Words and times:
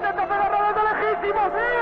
intenta 0.00 0.26
pegar 0.26 0.74
de 0.74 0.82
legítimo, 0.82 1.40
sí. 1.50 1.79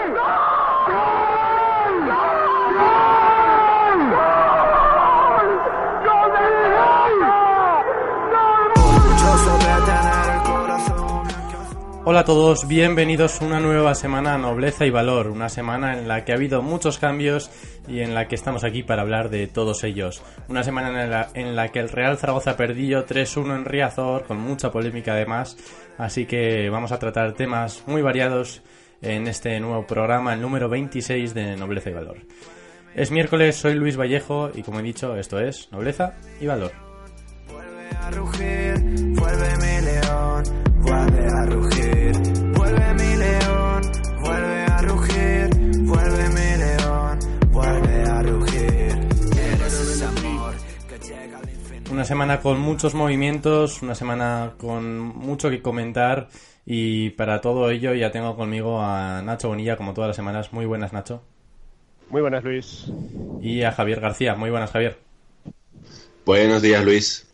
Hola 12.11 12.20
a 12.20 12.25
todos, 12.25 12.66
bienvenidos 12.66 13.43
a 13.43 13.45
una 13.45 13.61
nueva 13.61 13.95
semana 13.95 14.38
Nobleza 14.38 14.86
y 14.86 14.90
Valor, 14.90 15.27
una 15.27 15.50
semana 15.50 15.93
en 15.93 16.08
la 16.08 16.25
que 16.25 16.32
ha 16.32 16.36
habido 16.36 16.62
muchos 16.62 16.96
cambios 16.96 17.50
y 17.86 18.00
en 18.00 18.14
la 18.14 18.29
que 18.29 18.34
estamos 18.34 18.64
aquí 18.64 18.82
para 18.82 19.02
hablar 19.02 19.29
de 19.29 19.46
todos 19.46 19.85
ellos. 19.85 20.22
Una 20.49 20.64
semana 20.64 21.29
en 21.35 21.54
la, 21.54 21.68
que 21.68 21.80
el 21.80 21.90
Real 21.90 22.16
Zaragoza 22.16 22.57
perdió 22.57 23.04
3-1 23.04 23.57
en 23.57 23.64
Riazor, 23.66 24.25
con 24.25 24.40
mucha 24.40 24.71
polémica 24.71 25.13
además, 25.13 25.58
así 25.99 26.25
que 26.25 26.71
vamos 26.71 26.93
a 26.93 26.99
tratar 26.99 27.35
temas 27.35 27.85
muy 27.86 28.00
variados 28.00 28.63
en 29.02 29.27
este 29.27 29.61
nuevo 29.61 29.86
programa, 29.86 30.32
el 30.32 30.40
número 30.40 30.71
26 30.71 31.35
de 31.35 31.58
Nobleza 31.58 31.90
y 31.90 31.93
Valor. 31.93 32.22
Es 32.94 33.11
miércoles, 33.11 33.56
soy 33.56 33.75
Luis 33.75 33.98
Vallejo 33.98 34.50
y 34.55 34.62
como 34.62 34.80
he 34.80 34.83
dicho, 34.83 35.14
esto 35.14 35.38
es 35.41 35.70
Nobleza 35.72 36.14
y 36.41 36.47
Valor. 36.47 36.72
Mi 42.95 43.17
león, 43.17 43.83
vuelve 44.20 44.65
a 44.65 44.83
rugir. 44.83 45.59
Una 51.91 52.05
semana 52.05 52.41
con 52.41 52.61
muchos 52.61 52.95
movimientos, 52.95 53.83
una 53.83 53.95
semana 53.95 54.53
con 54.58 54.98
mucho 54.98 55.50
que 55.50 55.62
comentar 55.62 56.28
y 56.64 57.11
para 57.11 57.41
todo 57.41 57.70
ello 57.70 57.95
ya 57.95 58.12
tengo 58.12 58.36
conmigo 58.36 58.80
a 58.80 59.23
Nacho 59.23 59.48
Bonilla 59.48 59.77
como 59.77 59.95
todas 59.95 60.08
las 60.08 60.17
semanas. 60.17 60.52
Muy 60.52 60.67
buenas 60.67 60.92
Nacho. 60.92 61.23
Muy 62.11 62.20
buenas 62.20 62.45
Luis. 62.45 62.86
Y 63.41 63.62
a 63.62 63.73
Javier 63.73 64.00
García. 64.00 64.34
Muy 64.34 64.50
buenas 64.50 64.70
Javier. 64.70 64.98
Buenos 66.25 66.62
días 66.62 66.84
Luis. 66.84 67.27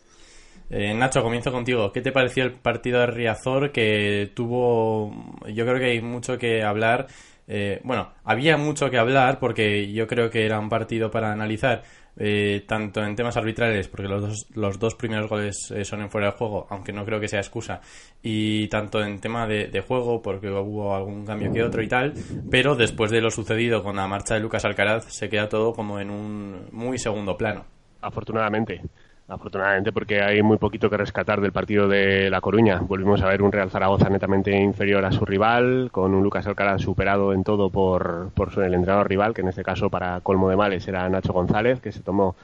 Eh, 0.69 0.93
Nacho, 0.93 1.21
comienzo 1.21 1.51
contigo. 1.51 1.91
¿Qué 1.91 2.01
te 2.01 2.11
pareció 2.11 2.43
el 2.43 2.53
partido 2.53 2.99
de 2.99 3.07
Riazor 3.07 3.71
que 3.71 4.31
tuvo, 4.33 5.13
yo 5.47 5.65
creo 5.65 5.79
que 5.79 5.85
hay 5.85 6.01
mucho 6.01 6.37
que 6.37 6.63
hablar 6.63 7.07
eh, 7.47 7.79
bueno, 7.83 8.11
había 8.23 8.57
mucho 8.57 8.89
que 8.89 8.97
hablar 8.97 9.39
porque 9.39 9.91
yo 9.91 10.07
creo 10.07 10.29
que 10.29 10.45
era 10.45 10.59
un 10.59 10.69
partido 10.69 11.11
para 11.11 11.31
analizar 11.31 11.83
eh, 12.17 12.63
tanto 12.67 13.03
en 13.03 13.15
temas 13.15 13.37
arbitrales, 13.37 13.87
porque 13.87 14.07
los 14.07 14.21
dos, 14.21 14.47
los 14.55 14.79
dos 14.79 14.95
primeros 14.95 15.29
goles 15.29 15.71
eh, 15.71 15.83
son 15.83 16.01
en 16.01 16.09
fuera 16.09 16.31
de 16.31 16.37
juego, 16.37 16.65
aunque 16.69 16.93
no 16.93 17.05
creo 17.05 17.19
que 17.19 17.27
sea 17.27 17.39
excusa, 17.41 17.81
y 18.23 18.67
tanto 18.69 19.03
en 19.03 19.19
tema 19.19 19.45
de, 19.45 19.67
de, 19.67 19.81
juego, 19.81 20.21
porque 20.21 20.49
hubo 20.49 20.95
algún 20.95 21.25
cambio 21.25 21.51
que 21.51 21.61
otro 21.61 21.83
y 21.83 21.87
tal, 21.87 22.13
pero 22.49 22.75
después 22.75 23.11
de 23.11 23.21
lo 23.21 23.29
sucedido 23.29 23.83
con 23.83 23.97
la 23.97 24.07
marcha 24.07 24.35
de 24.35 24.39
Lucas 24.39 24.65
Alcaraz, 24.65 25.05
se 25.13 25.29
queda 25.29 25.49
todo 25.49 25.73
como 25.73 25.99
en 25.99 26.09
un 26.09 26.67
muy 26.71 26.97
segundo 26.97 27.37
plano. 27.37 27.65
Afortunadamente 28.01 28.81
afortunadamente 29.27 29.91
porque 29.91 30.21
hay 30.21 30.41
muy 30.43 30.57
poquito 30.57 30.89
que 30.89 30.97
rescatar 30.97 31.41
del 31.41 31.51
partido 31.51 31.87
de 31.87 32.29
La 32.29 32.41
Coruña. 32.41 32.79
Volvimos 32.79 33.21
a 33.21 33.27
ver 33.27 33.41
un 33.41 33.51
Real 33.51 33.71
Zaragoza 33.71 34.09
netamente 34.09 34.55
inferior 34.55 35.03
a 35.05 35.11
su 35.11 35.25
rival, 35.25 35.89
con 35.91 36.13
un 36.13 36.23
Lucas 36.23 36.45
Alcaraz 36.47 36.81
superado 36.81 37.33
en 37.33 37.43
todo 37.43 37.69
por, 37.69 38.29
por 38.35 38.51
el 38.63 38.73
entrenador 38.73 39.09
rival, 39.09 39.33
que 39.33 39.41
en 39.41 39.47
este 39.47 39.63
caso 39.63 39.89
para 39.89 40.21
colmo 40.21 40.49
de 40.49 40.55
males 40.55 40.87
era 40.87 41.09
Nacho 41.09 41.33
González, 41.33 41.81
que 41.81 41.91
se 41.91 42.01
tomó 42.01 42.35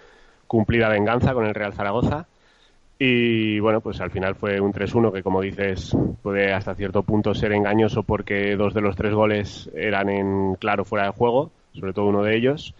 cumplida 0.48 0.90
venganza 0.90 1.34
con 1.34 1.46
el 1.46 1.54
Real 1.54 1.74
Zaragoza. 1.74 2.26
Y 2.98 3.60
bueno, 3.60 3.82
pues 3.82 4.00
al 4.00 4.12
final 4.12 4.36
fue 4.36 4.60
un 4.60 4.74
3-1 4.74 5.12
que 5.12 5.24
como 5.24 5.42
dices 5.42 5.96
puede 6.22 6.54
hasta 6.54 6.76
cierto 6.76 7.02
punto 7.02 7.34
ser 7.34 7.52
engañoso 7.54 8.04
porque 8.04 8.56
dos 8.56 8.76
de 8.76 8.82
los 8.82 8.96
tres 8.96 9.14
goles 9.14 9.72
eran 9.74 10.10
en 10.10 10.56
claro 10.56 10.86
fuera 10.86 11.06
de 11.06 11.12
juego, 11.12 11.52
sobre 11.74 11.94
todo 11.94 12.06
uno 12.06 12.22
de 12.22 12.36
ellos 12.36 12.76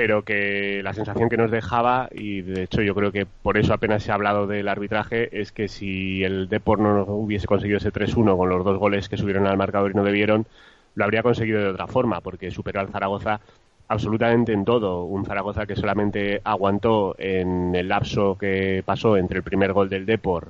pero 0.00 0.22
que 0.22 0.80
la 0.82 0.94
sensación 0.94 1.28
que 1.28 1.36
nos 1.36 1.50
dejaba, 1.50 2.08
y 2.10 2.40
de 2.40 2.62
hecho 2.62 2.80
yo 2.80 2.94
creo 2.94 3.12
que 3.12 3.26
por 3.26 3.58
eso 3.58 3.74
apenas 3.74 4.02
se 4.02 4.10
ha 4.10 4.14
hablado 4.14 4.46
del 4.46 4.66
arbitraje, 4.66 5.28
es 5.42 5.52
que 5.52 5.68
si 5.68 6.24
el 6.24 6.48
Deport 6.48 6.80
no 6.80 7.02
hubiese 7.02 7.46
conseguido 7.46 7.76
ese 7.76 7.92
3-1 7.92 8.34
con 8.34 8.48
los 8.48 8.64
dos 8.64 8.78
goles 8.78 9.10
que 9.10 9.18
subieron 9.18 9.46
al 9.46 9.58
marcador 9.58 9.90
y 9.90 9.94
no 9.94 10.02
debieron, 10.02 10.46
lo 10.94 11.04
habría 11.04 11.22
conseguido 11.22 11.60
de 11.60 11.68
otra 11.68 11.86
forma, 11.86 12.22
porque 12.22 12.50
superó 12.50 12.80
al 12.80 12.88
Zaragoza 12.88 13.42
absolutamente 13.88 14.54
en 14.54 14.64
todo. 14.64 15.04
Un 15.04 15.26
Zaragoza 15.26 15.66
que 15.66 15.76
solamente 15.76 16.40
aguantó 16.44 17.14
en 17.18 17.74
el 17.74 17.88
lapso 17.88 18.38
que 18.40 18.82
pasó 18.86 19.18
entre 19.18 19.36
el 19.36 19.42
primer 19.42 19.74
gol 19.74 19.90
del 19.90 20.06
Deport 20.06 20.48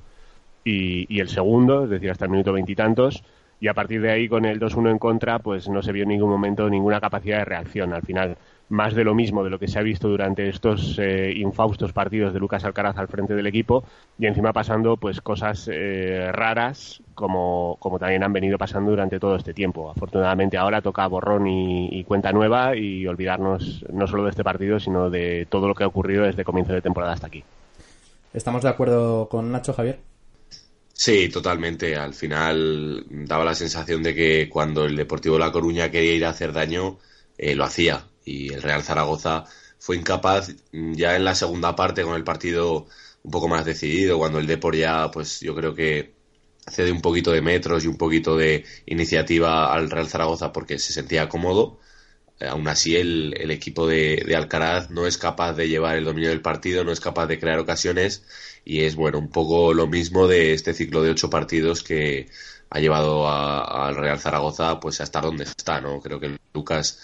y, 0.63 1.13
y 1.13 1.19
el 1.19 1.29
segundo, 1.29 1.83
es 1.83 1.91
decir, 1.91 2.09
hasta 2.13 2.27
el 2.27 2.31
minuto 2.31 2.53
veintitantos. 2.53 3.17
Y, 3.17 3.41
y 3.67 3.69
a 3.69 3.75
partir 3.75 4.01
de 4.01 4.13
ahí, 4.13 4.29
con 4.29 4.45
el 4.45 4.61
2-1 4.61 4.93
en 4.93 4.99
contra, 4.99 5.41
pues 5.41 5.69
no 5.69 5.83
se 5.83 5.91
vio 5.91 6.05
en 6.05 6.11
ningún 6.11 6.31
momento 6.31 6.71
ninguna 6.71 7.01
capacidad 7.01 7.39
de 7.39 7.45
reacción. 7.45 7.93
Al 7.93 8.03
final, 8.03 8.37
más 8.71 8.95
de 8.95 9.05
lo 9.05 9.15
mismo 9.15 9.43
de 9.43 9.51
lo 9.51 9.59
que 9.59 9.69
se 9.69 9.79
ha 9.79 9.83
visto 9.83 10.09
durante 10.09 10.49
estos 10.49 10.97
eh, 10.99 11.33
infaustos 11.37 11.93
partidos 11.93 12.33
de 12.33 12.39
Lucas 12.39 12.65
Alcaraz 12.65 12.97
al 12.99 13.09
frente 13.09 13.35
del 13.35 13.47
equipo 13.49 13.85
y 14.19 14.27
encima 14.27 14.53
pasando 14.53 14.97
pues 14.97 15.21
cosas 15.21 15.69
eh, 15.71 16.31
raras 16.33 17.03
como, 17.15 17.77
como 17.81 17.99
también 17.99 18.23
han 18.23 18.33
venido 18.33 18.57
pasando 18.59 18.93
durante 18.93 19.19
todo 19.19 19.35
este 19.35 19.53
tiempo. 19.53 19.91
Afortunadamente 19.91 20.57
ahora 20.57 20.81
toca 20.81 21.07
borrón 21.09 21.49
y, 21.49 22.05
cuenta 22.05 22.33
nueva 22.33 22.77
y 22.77 23.07
olvidarnos 23.07 23.85
no 23.93 24.07
solo 24.07 24.25
de 24.25 24.31
este 24.31 24.45
partido 24.45 24.79
sino 24.79 25.11
de 25.11 25.47
todo 25.51 25.67
lo 25.67 25.75
que 25.75 25.85
ha 25.85 25.89
ocurrido 25.89 26.25
desde 26.25 26.45
comienzo 26.45 26.73
de 26.73 26.81
temporada 26.81 27.13
hasta 27.13 27.27
aquí. 27.27 27.43
¿Estamos 28.33 28.63
de 28.63 28.69
acuerdo 28.69 29.29
con 29.29 29.51
Nacho 29.51 29.73
Javier? 29.73 29.99
Sí, 30.93 31.29
totalmente. 31.29 31.97
Al 31.97 32.15
final 32.15 33.05
daba 33.09 33.45
la 33.45 33.55
sensación 33.55 34.03
de 34.03 34.15
que 34.15 34.49
cuando 34.49 34.85
el 34.85 34.95
Deportivo 34.95 35.39
La 35.39 35.51
Coruña 35.51 35.91
quería 35.91 36.15
ir 36.15 36.25
a 36.25 36.31
hacer 36.31 36.53
daño, 36.53 36.99
eh, 37.37 37.57
lo 37.57 37.65
hacía 37.65 38.05
y 38.25 38.53
el 38.53 38.63
Real 38.63 38.83
Zaragoza 38.83 39.45
fue 39.79 39.97
incapaz 39.97 40.55
ya 40.73 41.17
en 41.17 41.25
la 41.25 41.35
segunda 41.35 41.75
parte 41.75 42.03
con 42.03 42.15
el 42.15 42.25
partido 42.25 42.87
un 43.23 43.31
poco 43.31 43.49
más 43.49 43.65
decidido, 43.65 44.19
cuando 44.19 44.39
el 44.39 44.47
Depor 44.47 44.77
ya, 44.77 45.11
pues 45.11 45.41
yo 45.41 45.55
creo 45.55 45.75
que 45.75 46.15
cede 46.69 46.93
un 46.93 47.01
poquito 47.03 47.33
de 47.33 47.43
metros 47.43 47.85
y 47.85 47.89
un 47.89 47.97
poquito 47.97 48.37
de 48.37 48.65
iniciativa 48.87 49.73
al 49.73 49.91
Real 49.91 50.09
Zaragoza 50.09 50.53
porque 50.53 50.79
se 50.79 50.93
sentía 50.93 51.29
cómodo. 51.29 51.81
Eh, 52.41 52.47
aún 52.49 52.69
así, 52.69 52.97
el, 52.97 53.35
el 53.39 53.51
equipo 53.51 53.87
de, 53.87 54.23
de, 54.27 54.37
Alcaraz 54.37 54.91
no 54.91 55.07
es 55.07 55.19
capaz 55.19 55.55
de 55.55 55.69
llevar 55.69 55.97
el 55.97 56.05
dominio 56.05 56.31
del 56.31 56.43
partido, 56.43 56.85
no 56.85 56.93
es 56.93 57.01
capaz 57.01 57.27
de 57.27 57.39
crear 57.39 57.59
ocasiones 57.59 58.25
y 58.65 58.83
es, 58.85 58.97
bueno, 58.97 59.19
un 59.19 59.31
poco 59.31 59.75
lo 59.75 59.87
mismo 59.87 60.27
de 60.29 60.53
este 60.55 60.75
ciclo 60.75 61.03
de 61.03 61.11
ocho 61.11 61.31
partidos 61.31 61.83
que 61.83 62.29
ha 62.71 62.81
llevado 62.81 63.29
al 63.29 63.97
Real 63.97 64.21
Zaragoza 64.21 64.81
pues 64.81 65.01
hasta 65.01 65.21
donde 65.21 65.45
está, 65.45 65.81
¿no? 65.81 66.01
Creo 66.01 66.21
que 66.21 66.39
Lucas 66.55 67.01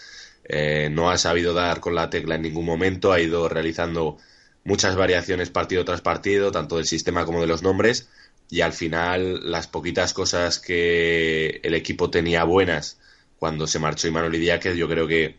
eh, 0.49 0.89
no 0.91 1.11
ha 1.11 1.19
sabido 1.19 1.55
dar 1.55 1.81
con 1.81 1.95
la 1.95 2.11
tecla 2.11 2.37
en 2.37 2.43
ningún 2.43 2.65
momento, 2.65 3.12
ha 3.12 3.21
ido 3.21 3.49
realizando 3.49 4.19
muchas 4.65 4.97
variaciones 4.97 5.51
partido 5.51 5.84
tras 5.84 6.01
partido, 6.01 6.51
tanto 6.53 6.77
del 6.77 6.87
sistema 6.87 7.25
como 7.25 7.41
de 7.41 7.47
los 7.47 7.62
nombres, 7.62 8.09
y 8.51 8.61
al 8.61 8.73
final 8.73 9.51
las 9.51 9.67
poquitas 9.67 10.15
cosas 10.15 10.59
que 10.59 11.61
el 11.62 11.75
equipo 11.75 12.11
tenía 12.11 12.45
buenas 12.45 12.99
cuando 13.39 13.67
se 13.67 13.79
marchó 13.79 14.09
Imanol 14.09 14.34
Idiáquez, 14.34 14.77
yo 14.77 14.89
creo 14.89 15.07
que 15.07 15.37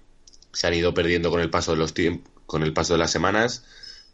se 0.51 0.68
han 0.68 0.73
ido 0.73 0.94
perdiendo 0.94 1.29
con 1.29 1.39
el 1.41 1.50
paso 1.50 1.72
de 1.72 1.78
los 1.78 1.94
con 2.45 2.63
el 2.63 2.74
paso 2.74 2.94
de 2.94 3.00
las 3.00 3.12
semanas, 3.12 3.66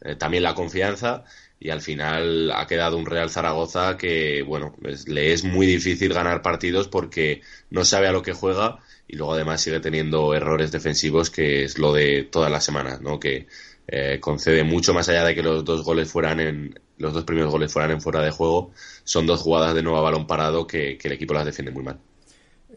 eh, 0.02 0.16
también 0.16 0.44
la 0.44 0.56
confianza 0.56 1.24
y 1.60 1.70
al 1.70 1.81
final 1.81 2.52
ha 2.52 2.68
quedado 2.68 2.98
un 2.98 3.06
Real 3.06 3.30
Zaragoza 3.30 3.98
que 3.98 4.44
bueno 4.44 4.75
le 5.08 5.34
es 5.34 5.44
muy 5.44 5.66
difícil 5.66 6.14
ganar 6.14 6.42
partidos 6.42 6.88
porque 6.88 7.42
no 7.70 7.86
sabe 7.86 8.08
a 8.08 8.12
lo 8.12 8.22
que 8.22 8.34
juega 8.34 8.80
y 9.13 9.16
luego 9.16 9.34
además 9.34 9.62
sigue 9.62 9.79
teniendo 9.79 10.34
errores 10.34 10.72
defensivos 10.72 11.29
que 11.29 11.66
es 11.66 11.78
lo 11.78 11.94
de 11.94 12.24
todas 12.24 12.50
las 12.50 12.66
semanas, 12.66 13.00
¿no? 13.00 13.19
Que 13.19 13.45
eh, 13.88 14.19
concede 14.19 14.63
mucho 14.63 14.92
más 14.92 15.07
allá 15.07 15.24
de 15.24 15.36
que 15.36 15.44
los 15.44 15.63
dos 15.63 15.83
goles 15.83 16.12
fueran 16.12 16.39
en 16.39 16.80
los 16.98 17.13
dos 17.13 17.24
primeros 17.24 17.51
goles 17.51 17.71
fueran 17.71 17.92
en 17.92 18.01
fuera 18.01 18.21
de 18.21 18.31
juego, 18.31 18.71
son 19.04 19.27
dos 19.27 19.42
jugadas 19.42 19.75
de 19.75 19.83
nuevo 19.83 20.00
a 20.00 20.01
balón 20.01 20.25
parado 20.25 20.65
que, 20.65 20.98
el 21.00 21.12
equipo 21.12 21.36
las 21.36 21.45
defiende 21.45 21.71
muy 21.71 21.83
mal. 21.83 22.00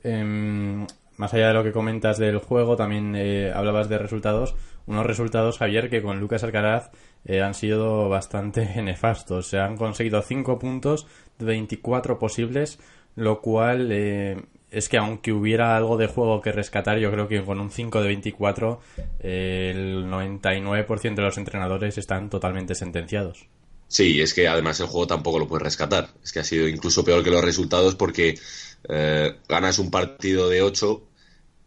Em, 0.05 0.87
más 1.17 1.33
allá 1.33 1.49
de 1.49 1.55
lo 1.55 1.65
que 1.65 1.73
comentas 1.73 2.19
del 2.19 2.37
juego, 2.37 2.77
también 2.77 3.15
eh, 3.17 3.51
hablabas 3.55 3.89
de 3.89 3.97
resultados. 3.97 4.55
Unos 4.85 5.07
resultados, 5.07 5.57
Javier, 5.57 5.89
que 5.89 6.03
con 6.03 6.21
Lucas 6.21 6.45
Alcaraz 6.45 6.91
eh, 7.25 7.41
han 7.41 7.55
sido 7.55 8.11
bastante 8.11 8.67
nefastos. 8.83 9.47
Se 9.47 9.59
han 9.59 9.79
conseguido 9.79 10.21
5 10.21 10.59
puntos 10.59 11.07
de 11.39 11.47
24 11.47 12.19
posibles, 12.19 12.79
lo 13.15 13.41
cual 13.41 13.91
es 14.71 14.89
que 14.89 14.99
aunque 14.99 15.33
hubiera 15.33 15.77
algo 15.77 15.97
de 15.97 16.07
juego 16.07 16.41
que 16.41 16.53
rescatar, 16.53 16.99
yo 16.99 17.11
creo 17.11 17.29
que 17.29 17.43
con 17.43 17.61
un 17.61 17.71
5 17.71 18.01
de 18.01 18.07
24 18.09 18.81
eh, 19.21 19.73
el 19.75 20.07
99% 20.07 21.15
de 21.15 21.23
los 21.23 21.39
entrenadores 21.39 21.99
están 21.99 22.31
totalmente 22.31 22.75
sentenciados. 22.75 23.47
Sí, 23.89 24.21
es 24.21 24.35
que 24.35 24.49
además 24.49 24.81
el 24.81 24.87
juego 24.87 25.07
tampoco 25.07 25.39
lo 25.39 25.47
puede 25.47 25.65
rescatar. 25.65 26.09
Es 26.25 26.33
que 26.33 26.41
ha 26.41 26.45
sido 26.45 26.69
incluso 26.69 27.05
peor 27.05 27.23
que 27.23 27.31
los 27.31 27.45
resultados 27.45 27.95
porque 27.95 28.39
eh, 28.89 29.37
ganas 29.49 29.79
un 29.79 29.91
partido 29.91 30.49
de 30.49 30.63
8 30.63 31.03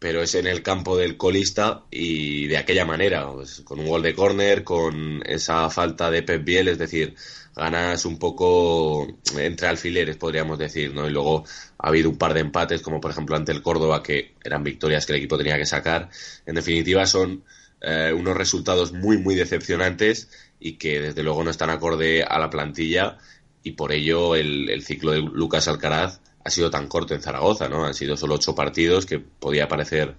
pero 0.00 0.22
es 0.22 0.34
en 0.34 0.46
el 0.46 0.62
campo 0.62 0.96
del 0.96 1.18
colista 1.18 1.84
y 1.90 2.46
de 2.46 2.56
aquella 2.56 2.86
manera, 2.86 3.30
pues, 3.30 3.60
con 3.60 3.78
un 3.78 3.86
gol 3.86 4.02
de 4.02 4.14
córner, 4.14 4.64
con 4.64 5.22
esa 5.26 5.68
falta 5.68 6.10
de 6.10 6.22
Pep 6.22 6.42
Biel, 6.42 6.68
es 6.68 6.78
decir, 6.78 7.14
ganas 7.54 8.04
un 8.04 8.18
poco 8.18 9.06
entre 9.36 9.68
alfileres, 9.68 10.16
podríamos 10.16 10.58
decir, 10.58 10.94
¿no? 10.94 11.06
Y 11.06 11.10
luego 11.10 11.44
ha 11.78 11.88
habido 11.88 12.10
un 12.10 12.16
par 12.16 12.34
de 12.34 12.40
empates, 12.40 12.82
como 12.82 13.00
por 13.00 13.10
ejemplo 13.10 13.36
ante 13.36 13.52
el 13.52 13.62
Córdoba, 13.62 14.02
que 14.02 14.34
eran 14.42 14.62
victorias 14.62 15.06
que 15.06 15.12
el 15.12 15.18
equipo 15.18 15.38
tenía 15.38 15.56
que 15.56 15.66
sacar. 15.66 16.08
En 16.46 16.54
definitiva, 16.54 17.06
son 17.06 17.44
eh, 17.80 18.12
unos 18.16 18.36
resultados 18.36 18.92
muy, 18.92 19.18
muy 19.18 19.34
decepcionantes 19.34 20.30
y 20.58 20.74
que 20.74 21.00
desde 21.00 21.22
luego 21.22 21.42
no 21.44 21.50
están 21.50 21.70
acorde 21.70 22.22
a 22.22 22.38
la 22.38 22.50
plantilla 22.50 23.18
y 23.62 23.72
por 23.72 23.92
ello 23.92 24.34
el, 24.36 24.70
el 24.70 24.82
ciclo 24.82 25.12
de 25.12 25.20
Lucas 25.20 25.68
Alcaraz 25.68 26.20
ha 26.44 26.50
sido 26.50 26.70
tan 26.70 26.88
corto 26.88 27.14
en 27.14 27.22
Zaragoza, 27.22 27.68
¿no? 27.68 27.84
Han 27.84 27.94
sido 27.94 28.16
solo 28.16 28.34
ocho 28.34 28.54
partidos 28.54 29.06
que 29.06 29.18
podía 29.18 29.68
parecer, 29.68 30.16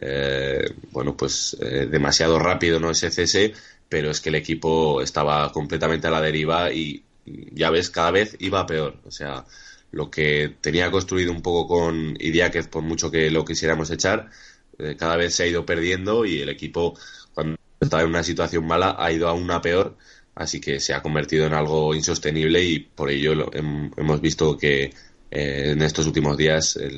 eh, 0.00 0.68
bueno, 0.92 1.16
pues 1.16 1.56
eh, 1.60 1.86
demasiado 1.90 2.38
rápido, 2.38 2.78
¿no? 2.78 2.90
Ese 2.90 3.10
cese, 3.10 3.52
pero 3.88 4.10
es 4.10 4.20
que 4.20 4.30
el 4.30 4.34
equipo 4.36 5.00
estaba 5.00 5.50
completamente 5.52 6.06
a 6.06 6.10
la 6.10 6.20
deriva 6.20 6.72
y 6.72 7.02
ya 7.24 7.70
ves, 7.70 7.90
cada 7.90 8.10
vez 8.10 8.36
iba 8.40 8.66
peor. 8.66 9.00
O 9.04 9.10
sea, 9.10 9.44
lo 9.92 10.10
que 10.10 10.56
tenía 10.60 10.90
construido 10.90 11.32
un 11.32 11.42
poco 11.42 11.66
con 11.66 12.16
Idiáquez, 12.20 12.68
por 12.68 12.82
mucho 12.82 13.10
que 13.10 13.30
lo 13.30 13.44
quisiéramos 13.44 13.90
echar, 13.90 14.30
eh, 14.78 14.96
cada 14.98 15.16
vez 15.16 15.34
se 15.34 15.44
ha 15.44 15.46
ido 15.46 15.64
perdiendo 15.66 16.24
y 16.24 16.40
el 16.40 16.48
equipo, 16.48 16.98
cuando 17.34 17.56
estaba 17.80 18.02
en 18.02 18.10
una 18.10 18.22
situación 18.22 18.66
mala, 18.66 18.96
ha 18.98 19.12
ido 19.12 19.28
a 19.28 19.62
peor. 19.62 19.96
Así 20.34 20.60
que 20.60 20.80
se 20.80 20.92
ha 20.92 21.02
convertido 21.02 21.46
en 21.46 21.54
algo 21.54 21.94
insostenible 21.94 22.62
y 22.62 22.80
por 22.80 23.10
ello 23.10 23.34
lo, 23.34 23.50
hemos 23.54 24.20
visto 24.20 24.56
que 24.58 24.92
eh, 25.30 25.70
en 25.72 25.80
estos 25.82 26.06
últimos 26.06 26.36
días 26.36 26.76
eh, 26.76 26.90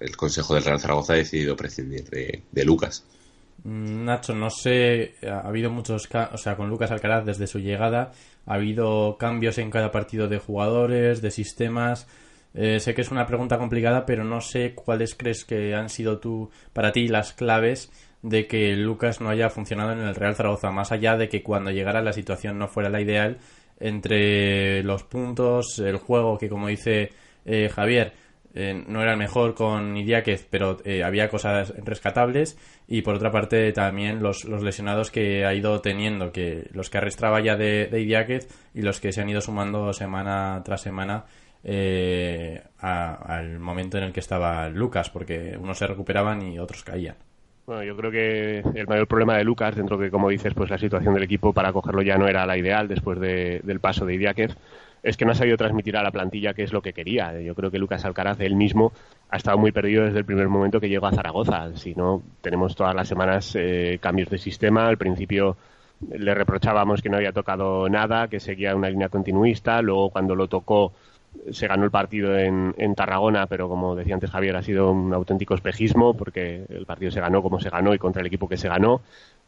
el 0.00 0.16
Consejo 0.16 0.54
del 0.54 0.64
Real 0.64 0.80
Zaragoza 0.80 1.12
ha 1.12 1.16
decidido 1.16 1.56
prescindir 1.56 2.10
de, 2.10 2.64
Lucas. 2.64 3.04
Mm, 3.64 4.04
Nacho, 4.04 4.34
no 4.34 4.50
sé, 4.50 5.14
ha 5.22 5.40
habido 5.40 5.70
muchos, 5.70 6.08
o 6.32 6.38
sea, 6.38 6.56
con 6.56 6.68
Lucas 6.70 6.90
Alcaraz 6.90 7.24
desde 7.24 7.46
su 7.46 7.58
llegada 7.58 8.12
ha 8.46 8.54
habido 8.54 9.16
cambios 9.18 9.58
en 9.58 9.70
cada 9.70 9.90
partido 9.90 10.28
de 10.28 10.38
jugadores, 10.38 11.22
de 11.22 11.30
sistemas. 11.30 12.08
Eh, 12.54 12.80
sé 12.80 12.94
que 12.94 13.02
es 13.02 13.10
una 13.10 13.26
pregunta 13.26 13.58
complicada, 13.58 14.06
pero 14.06 14.24
no 14.24 14.40
sé 14.40 14.74
cuáles 14.74 15.14
crees 15.14 15.44
que 15.44 15.74
han 15.74 15.88
sido 15.88 16.18
tú, 16.18 16.50
para 16.72 16.92
ti 16.92 17.06
las 17.08 17.32
claves 17.32 17.92
de 18.22 18.46
que 18.46 18.74
Lucas 18.76 19.20
no 19.20 19.28
haya 19.30 19.50
funcionado 19.50 19.92
en 19.92 20.00
el 20.00 20.14
Real 20.14 20.34
Zaragoza, 20.34 20.70
más 20.70 20.92
allá 20.92 21.16
de 21.16 21.28
que 21.28 21.42
cuando 21.42 21.70
llegara 21.70 22.02
la 22.02 22.12
situación 22.12 22.58
no 22.58 22.68
fuera 22.68 22.90
la 22.90 23.00
ideal 23.00 23.38
entre 23.78 24.82
los 24.82 25.04
puntos, 25.04 25.78
el 25.78 25.96
juego 25.96 26.36
que 26.36 26.48
como 26.48 26.68
dice 26.68 27.10
eh, 27.46 27.70
Javier 27.70 28.12
eh, 28.54 28.84
no 28.86 29.02
era 29.02 29.12
el 29.12 29.18
mejor 29.18 29.54
con 29.54 29.96
Idiáquez, 29.96 30.46
pero 30.50 30.78
eh, 30.84 31.02
había 31.02 31.28
cosas 31.28 31.74
rescatables. 31.84 32.58
Y 32.88 33.02
por 33.02 33.14
otra 33.14 33.30
parte, 33.30 33.72
también 33.72 34.22
los, 34.22 34.44
lesionados 34.44 35.10
que 35.10 35.44
ha 35.44 35.54
ido 35.54 35.80
teniendo, 35.80 36.32
que 36.32 36.68
los 36.72 36.90
que 36.90 36.98
arrastraba 36.98 37.40
ya 37.40 37.56
de, 37.56 37.86
de 37.86 38.00
Idiáquez 38.00 38.48
y 38.74 38.82
los 38.82 39.00
que 39.00 39.12
se 39.12 39.20
han 39.20 39.28
ido 39.28 39.40
sumando 39.40 39.92
semana 39.92 40.62
tras 40.64 40.82
semana 40.82 41.24
al 42.78 43.58
momento 43.58 43.98
en 43.98 44.04
el 44.04 44.12
que 44.12 44.20
estaba 44.20 44.68
Lucas, 44.70 45.10
porque 45.10 45.56
unos 45.60 45.78
se 45.78 45.86
recuperaban 45.86 46.40
y 46.42 46.58
otros 46.58 46.82
caían. 46.82 47.16
Bueno, 47.70 47.84
yo 47.84 47.96
creo 47.96 48.10
que 48.10 48.58
el 48.58 48.86
mayor 48.88 49.06
problema 49.06 49.36
de 49.36 49.44
Lucas, 49.44 49.76
dentro 49.76 49.96
que, 49.96 50.10
como 50.10 50.28
dices, 50.28 50.54
pues 50.54 50.70
la 50.70 50.76
situación 50.76 51.14
del 51.14 51.22
equipo 51.22 51.52
para 51.52 51.72
cogerlo 51.72 52.02
ya 52.02 52.16
no 52.16 52.26
era 52.26 52.44
la 52.44 52.58
ideal 52.58 52.88
después 52.88 53.20
del 53.20 53.78
paso 53.78 54.04
de 54.04 54.14
Idiáquez 54.14 54.56
es 55.02 55.16
que 55.16 55.24
no 55.24 55.32
ha 55.32 55.34
sabido 55.34 55.56
transmitir 55.56 55.96
a 55.96 56.02
la 56.02 56.10
plantilla 56.10 56.54
qué 56.54 56.62
es 56.62 56.72
lo 56.72 56.82
que 56.82 56.92
quería. 56.92 57.38
Yo 57.40 57.54
creo 57.54 57.70
que 57.70 57.78
Lucas 57.78 58.04
Alcaraz, 58.04 58.40
él 58.40 58.54
mismo, 58.54 58.92
ha 59.30 59.36
estado 59.36 59.58
muy 59.58 59.72
perdido 59.72 60.04
desde 60.04 60.18
el 60.18 60.24
primer 60.24 60.48
momento 60.48 60.80
que 60.80 60.88
llegó 60.88 61.06
a 61.06 61.12
Zaragoza. 61.12 61.76
Si 61.76 61.94
no, 61.94 62.22
tenemos 62.40 62.74
todas 62.74 62.94
las 62.94 63.08
semanas 63.08 63.54
eh, 63.56 63.98
cambios 64.00 64.28
de 64.28 64.38
sistema. 64.38 64.86
Al 64.86 64.98
principio 64.98 65.56
le 66.08 66.34
reprochábamos 66.34 67.02
que 67.02 67.08
no 67.08 67.16
había 67.16 67.32
tocado 67.32 67.88
nada, 67.88 68.28
que 68.28 68.40
seguía 68.40 68.74
una 68.74 68.90
línea 68.90 69.08
continuista. 69.08 69.80
Luego, 69.82 70.10
cuando 70.10 70.34
lo 70.34 70.48
tocó, 70.48 70.92
se 71.50 71.66
ganó 71.66 71.84
el 71.84 71.90
partido 71.90 72.36
en, 72.36 72.74
en, 72.76 72.94
Tarragona, 72.94 73.46
pero 73.46 73.68
como 73.68 73.94
decía 73.94 74.14
antes 74.14 74.30
Javier, 74.30 74.56
ha 74.56 74.62
sido 74.62 74.90
un 74.90 75.12
auténtico 75.14 75.54
espejismo 75.54 76.14
porque 76.14 76.64
el 76.68 76.86
partido 76.86 77.10
se 77.10 77.20
ganó 77.20 77.42
como 77.42 77.60
se 77.60 77.70
ganó 77.70 77.94
y 77.94 77.98
contra 77.98 78.20
el 78.20 78.26
equipo 78.26 78.48
que 78.48 78.56
se 78.56 78.68
ganó. 78.68 79.00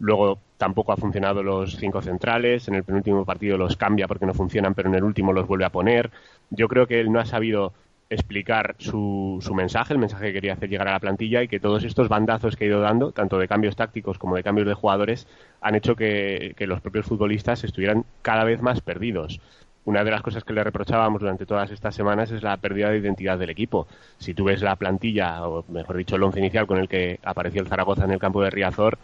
Luego 0.03 0.41
tampoco 0.57 0.91
ha 0.93 0.97
funcionado 0.97 1.45
los 1.45 1.77
cinco 1.77 2.03
centrales. 2.03 2.67
En 2.67 2.75
el 2.75 2.83
penúltimo 2.83 3.25
partido 3.25 3.57
los 3.57 3.77
cambia 3.77 4.09
porque 4.09 4.27
no 4.27 4.35
funcionan, 4.35 4.75
pero 4.75 4.89
en 4.89 4.97
el 4.97 5.05
último 5.05 5.33
los 5.33 5.47
vuelve 5.47 5.65
a 5.65 5.71
poner. 5.71 6.11
Yo 6.51 6.67
creo 6.67 6.89
que 6.89 6.99
él 6.99 7.13
no 7.13 7.21
ha 7.21 7.25
sabido 7.25 7.73
explicar 8.11 8.75
su, 8.79 9.39
su 9.41 9.55
mensaje, 9.55 9.93
el 9.93 10.01
mensaje 10.01 10.27
que 10.27 10.33
quería 10.33 10.55
hacer 10.55 10.69
llegar 10.69 10.89
a 10.89 10.93
la 10.93 10.99
plantilla 10.99 11.45
y 11.45 11.49
que 11.49 11.61
todos 11.61 11.85
estos 11.85 12.09
bandazos 12.09 12.57
que 12.57 12.65
ha 12.65 12.67
ido 12.67 12.81
dando, 12.81 13.13
tanto 13.13 13.39
de 13.39 13.47
cambios 13.47 13.77
tácticos 13.77 14.19
como 14.19 14.35
de 14.35 14.43
cambios 14.43 14.67
de 14.67 14.75
jugadores, 14.75 15.29
han 15.61 15.77
hecho 15.77 15.95
que, 15.95 16.55
que 16.57 16.67
los 16.67 16.81
propios 16.81 17.07
futbolistas 17.07 17.63
estuvieran 17.63 18.05
cada 18.23 18.43
vez 18.43 18.61
más 18.61 18.81
perdidos 18.81 19.41
una 19.85 20.05
de 20.05 20.11
las 20.11 20.23
cosas 20.23 20.45
que 20.45 20.53
le 20.53 20.63
reprochábamos 20.63 21.21
durante 21.21 21.47
todas 21.47 21.71
estas 21.71 21.95
semanas 21.95 22.31
es 22.31 22.43
la 22.43 22.57
pérdida 22.57 22.91
de 22.91 22.99
identidad 22.99 23.39
del 23.39 23.51
equipo. 23.51 23.89
Si 24.19 24.35
tú 24.35 24.45
ves 24.45 24.63
la 24.63 24.77
plantilla, 24.77 25.47
o 25.47 25.65
mejor 25.69 25.97
dicho, 25.97 26.17
el 26.17 26.23
once 26.23 26.39
inicial 26.39 26.67
con 26.67 26.79
el 26.79 26.89
que 26.89 27.19
apareció 27.23 27.63
el 27.63 27.69
Zaragoza 27.69 28.05
en 28.05 28.13
el 28.13 28.19
campo 28.19 28.43
de 28.43 28.51
Riazor, 28.51 28.99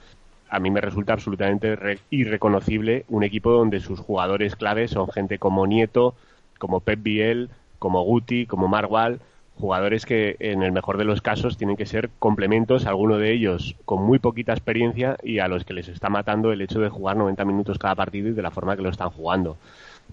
a 0.50 0.60
mí 0.60 0.70
me 0.70 0.80
resulta 0.80 1.12
absolutamente 1.12 1.76
irreconocible 2.10 3.04
un 3.08 3.24
equipo 3.24 3.50
donde 3.50 3.80
sus 3.80 4.00
jugadores 4.00 4.56
claves 4.56 4.92
son 4.92 5.08
gente 5.08 5.38
como 5.38 5.66
Nieto, 5.66 6.14
como 6.58 6.80
Pep 6.80 7.02
Biel, 7.02 7.50
como 7.78 8.02
Guti, 8.02 8.46
como 8.46 8.68
Marwal, 8.68 9.20
jugadores 9.58 10.06
que 10.06 10.36
en 10.38 10.62
el 10.62 10.72
mejor 10.72 10.98
de 10.98 11.04
los 11.04 11.20
casos 11.20 11.56
tienen 11.56 11.76
que 11.76 11.86
ser 11.86 12.10
complementos, 12.18 12.86
alguno 12.86 13.18
de 13.18 13.32
ellos 13.32 13.74
con 13.84 14.02
muy 14.02 14.18
poquita 14.18 14.52
experiencia 14.52 15.16
y 15.22 15.40
a 15.40 15.48
los 15.48 15.64
que 15.64 15.74
les 15.74 15.88
está 15.88 16.08
matando 16.08 16.52
el 16.52 16.60
hecho 16.60 16.80
de 16.80 16.88
jugar 16.88 17.16
90 17.16 17.44
minutos 17.44 17.78
cada 17.78 17.94
partido 17.94 18.28
y 18.28 18.32
de 18.32 18.42
la 18.42 18.50
forma 18.50 18.76
que 18.76 18.82
lo 18.82 18.90
están 18.90 19.10
jugando. 19.10 19.56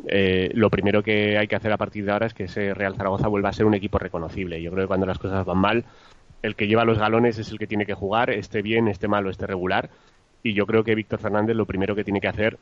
Eh, 0.07 0.51
lo 0.53 0.69
primero 0.69 1.03
que 1.03 1.37
hay 1.37 1.47
que 1.47 1.55
hacer 1.55 1.71
a 1.71 1.77
partir 1.77 2.05
de 2.05 2.11
ahora 2.11 2.25
es 2.25 2.33
que 2.33 2.45
ese 2.45 2.73
Real 2.73 2.95
Zaragoza 2.95 3.27
vuelva 3.27 3.49
a 3.49 3.53
ser 3.53 3.65
un 3.65 3.75
equipo 3.75 3.97
reconocible. 3.97 4.61
Yo 4.61 4.71
creo 4.71 4.83
que 4.83 4.87
cuando 4.87 5.05
las 5.05 5.19
cosas 5.19 5.45
van 5.45 5.57
mal, 5.57 5.85
el 6.41 6.55
que 6.55 6.67
lleva 6.67 6.85
los 6.85 6.97
galones 6.97 7.37
es 7.37 7.51
el 7.51 7.59
que 7.59 7.67
tiene 7.67 7.85
que 7.85 7.93
jugar, 7.93 8.29
esté 8.29 8.61
bien, 8.61 8.87
esté 8.87 9.07
mal 9.07 9.25
o 9.25 9.29
esté 9.29 9.47
regular. 9.47 9.89
Y 10.45 10.53
yo 10.53 10.67
creo 10.67 10.83
que 10.83 10.93
Víctor 10.93 11.17
Fernández 11.17 11.55
lo 11.55 11.65
primero 11.65 11.95
que 11.95 12.03
tiene 12.03 12.21
que 12.21 12.27
hacer 12.27 12.59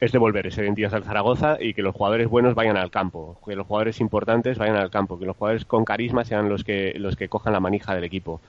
es 0.00 0.10
devolver 0.10 0.46
ese 0.46 0.64
identidad 0.64 0.94
al 0.94 1.04
Zaragoza 1.04 1.58
y 1.60 1.74
que 1.74 1.82
los 1.82 1.94
jugadores 1.94 2.28
buenos 2.30 2.54
vayan 2.54 2.78
al 2.78 2.90
campo, 2.90 3.36
que 3.44 3.54
los 3.54 3.66
jugadores 3.66 4.00
importantes 4.00 4.56
vayan 4.56 4.76
al 4.76 4.90
campo, 4.90 5.18
que 5.18 5.26
los 5.26 5.36
jugadores 5.36 5.66
con 5.66 5.84
carisma 5.84 6.24
sean 6.24 6.48
los 6.48 6.64
que, 6.64 6.94
los 6.96 7.14
que 7.14 7.28
cojan 7.28 7.52
la 7.52 7.60
manija 7.60 7.94
del 7.94 8.04
equipo 8.04 8.40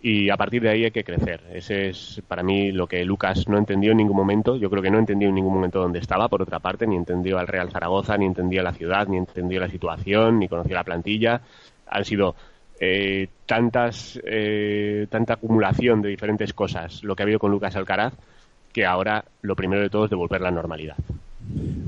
y 0.00 0.30
a 0.30 0.38
partir 0.38 0.62
de 0.62 0.70
ahí 0.70 0.84
hay 0.84 0.90
que 0.90 1.04
crecer. 1.04 1.42
Ese 1.52 1.90
es 1.90 2.22
para 2.26 2.42
mí 2.42 2.72
lo 2.72 2.86
que 2.86 3.04
Lucas 3.04 3.46
no 3.46 3.58
entendió 3.58 3.90
en 3.90 3.98
ningún 3.98 4.16
momento. 4.16 4.56
Yo 4.56 4.70
creo 4.70 4.82
que 4.82 4.90
no 4.90 4.98
entendió 4.98 5.28
en 5.28 5.34
ningún 5.34 5.52
momento 5.52 5.80
dónde 5.80 5.98
estaba, 5.98 6.28
por 6.28 6.40
otra 6.40 6.60
parte, 6.60 6.86
ni 6.86 6.96
entendió 6.96 7.38
al 7.38 7.46
Real 7.46 7.70
Zaragoza, 7.70 8.16
ni 8.16 8.24
entendió 8.24 8.62
la 8.62 8.72
ciudad, 8.72 9.06
ni 9.06 9.18
entendió 9.18 9.60
la 9.60 9.68
situación, 9.68 10.38
ni 10.38 10.48
conocía 10.48 10.76
la 10.76 10.84
plantilla. 10.84 11.42
Han 11.88 12.06
sido 12.06 12.36
eh, 12.80 13.28
tantas, 13.46 14.20
eh, 14.24 15.06
tanta 15.10 15.34
acumulación 15.34 16.02
de 16.02 16.10
diferentes 16.10 16.52
cosas 16.52 17.02
lo 17.02 17.16
que 17.16 17.22
ha 17.22 17.24
habido 17.24 17.38
con 17.38 17.50
Lucas 17.50 17.76
Alcaraz 17.76 18.14
que 18.72 18.84
ahora 18.84 19.24
lo 19.42 19.56
primero 19.56 19.82
de 19.82 19.90
todo 19.90 20.04
es 20.04 20.10
devolver 20.10 20.40
la 20.40 20.50
normalidad. 20.50 20.96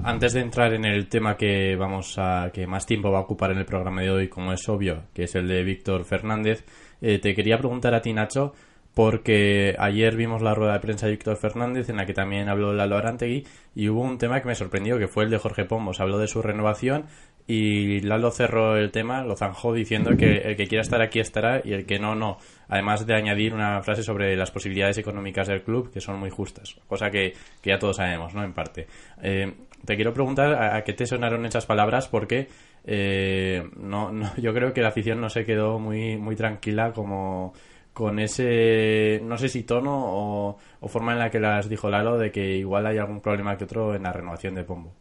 Antes 0.02 0.32
de 0.32 0.40
entrar 0.40 0.72
en 0.72 0.86
el 0.86 1.08
tema 1.08 1.36
que 1.36 1.76
vamos 1.76 2.16
a 2.18 2.50
que 2.52 2.66
más 2.66 2.86
tiempo 2.86 3.10
va 3.10 3.18
a 3.18 3.22
ocupar 3.22 3.50
en 3.52 3.58
el 3.58 3.66
programa 3.66 4.00
de 4.00 4.10
hoy, 4.10 4.28
como 4.28 4.52
es 4.52 4.66
obvio, 4.68 5.04
que 5.12 5.24
es 5.24 5.34
el 5.34 5.46
de 5.46 5.62
Víctor 5.62 6.04
Fernández, 6.04 6.64
eh, 7.02 7.18
te 7.18 7.34
quería 7.34 7.58
preguntar 7.58 7.94
a 7.94 8.00
ti, 8.00 8.12
Nacho, 8.14 8.54
porque 8.94 9.76
ayer 9.78 10.16
vimos 10.16 10.42
la 10.42 10.54
rueda 10.54 10.72
de 10.72 10.80
prensa 10.80 11.06
de 11.06 11.12
Víctor 11.12 11.36
Fernández 11.36 11.88
en 11.90 11.96
la 11.96 12.06
que 12.06 12.14
también 12.14 12.48
habló 12.48 12.72
Lalo 12.72 12.96
Arantegui 12.96 13.46
y 13.74 13.88
hubo 13.88 14.00
un 14.00 14.18
tema 14.18 14.40
que 14.40 14.48
me 14.48 14.54
sorprendió, 14.54 14.98
que 14.98 15.06
fue 15.06 15.24
el 15.24 15.30
de 15.30 15.38
Jorge 15.38 15.64
Pomos. 15.64 16.00
Habló 16.00 16.18
de 16.18 16.26
su 16.26 16.42
renovación 16.42 17.04
y 17.50 18.00
Lalo 18.02 18.30
cerró 18.30 18.76
el 18.76 18.92
tema, 18.92 19.24
lo 19.24 19.34
zanjó 19.34 19.72
diciendo 19.72 20.16
que 20.16 20.36
el 20.38 20.54
que 20.54 20.68
quiera 20.68 20.82
estar 20.82 21.02
aquí 21.02 21.18
estará 21.18 21.60
y 21.64 21.72
el 21.72 21.84
que 21.84 21.98
no, 21.98 22.14
no. 22.14 22.38
Además 22.68 23.04
de 23.04 23.14
añadir 23.16 23.52
una 23.52 23.82
frase 23.82 24.04
sobre 24.04 24.36
las 24.36 24.52
posibilidades 24.52 24.98
económicas 24.98 25.48
del 25.48 25.62
club, 25.62 25.90
que 25.92 26.00
son 26.00 26.20
muy 26.20 26.30
justas, 26.30 26.76
cosa 26.86 27.10
que, 27.10 27.32
ya 27.64 27.76
todos 27.76 27.96
sabemos, 27.96 28.34
¿no? 28.34 28.44
En 28.44 28.52
parte. 28.52 28.86
Eh, 29.20 29.52
te 29.84 29.96
quiero 29.96 30.14
preguntar 30.14 30.76
a, 30.76 30.84
qué 30.84 30.92
te 30.92 31.06
sonaron 31.06 31.44
esas 31.44 31.66
palabras 31.66 32.06
porque 32.06 32.46
eh, 32.84 33.68
no, 33.78 34.12
no, 34.12 34.30
yo 34.36 34.54
creo 34.54 34.72
que 34.72 34.82
la 34.82 34.90
afición 34.90 35.20
no 35.20 35.28
se 35.28 35.44
quedó 35.44 35.80
muy, 35.80 36.16
muy 36.18 36.36
tranquila 36.36 36.92
como 36.92 37.52
con 37.92 38.20
ese, 38.20 39.20
no 39.24 39.36
sé 39.38 39.48
si 39.48 39.64
tono 39.64 39.90
o, 39.92 40.58
forma 40.86 41.14
en 41.14 41.18
la 41.18 41.30
que 41.30 41.40
las 41.40 41.68
dijo 41.68 41.90
Lalo 41.90 42.16
de 42.16 42.30
que 42.30 42.58
igual 42.58 42.86
hay 42.86 42.98
algún 42.98 43.20
problema 43.20 43.56
que 43.56 43.64
otro 43.64 43.96
en 43.96 44.04
la 44.04 44.12
renovación 44.12 44.54
de 44.54 44.62
Pombo. 44.62 44.92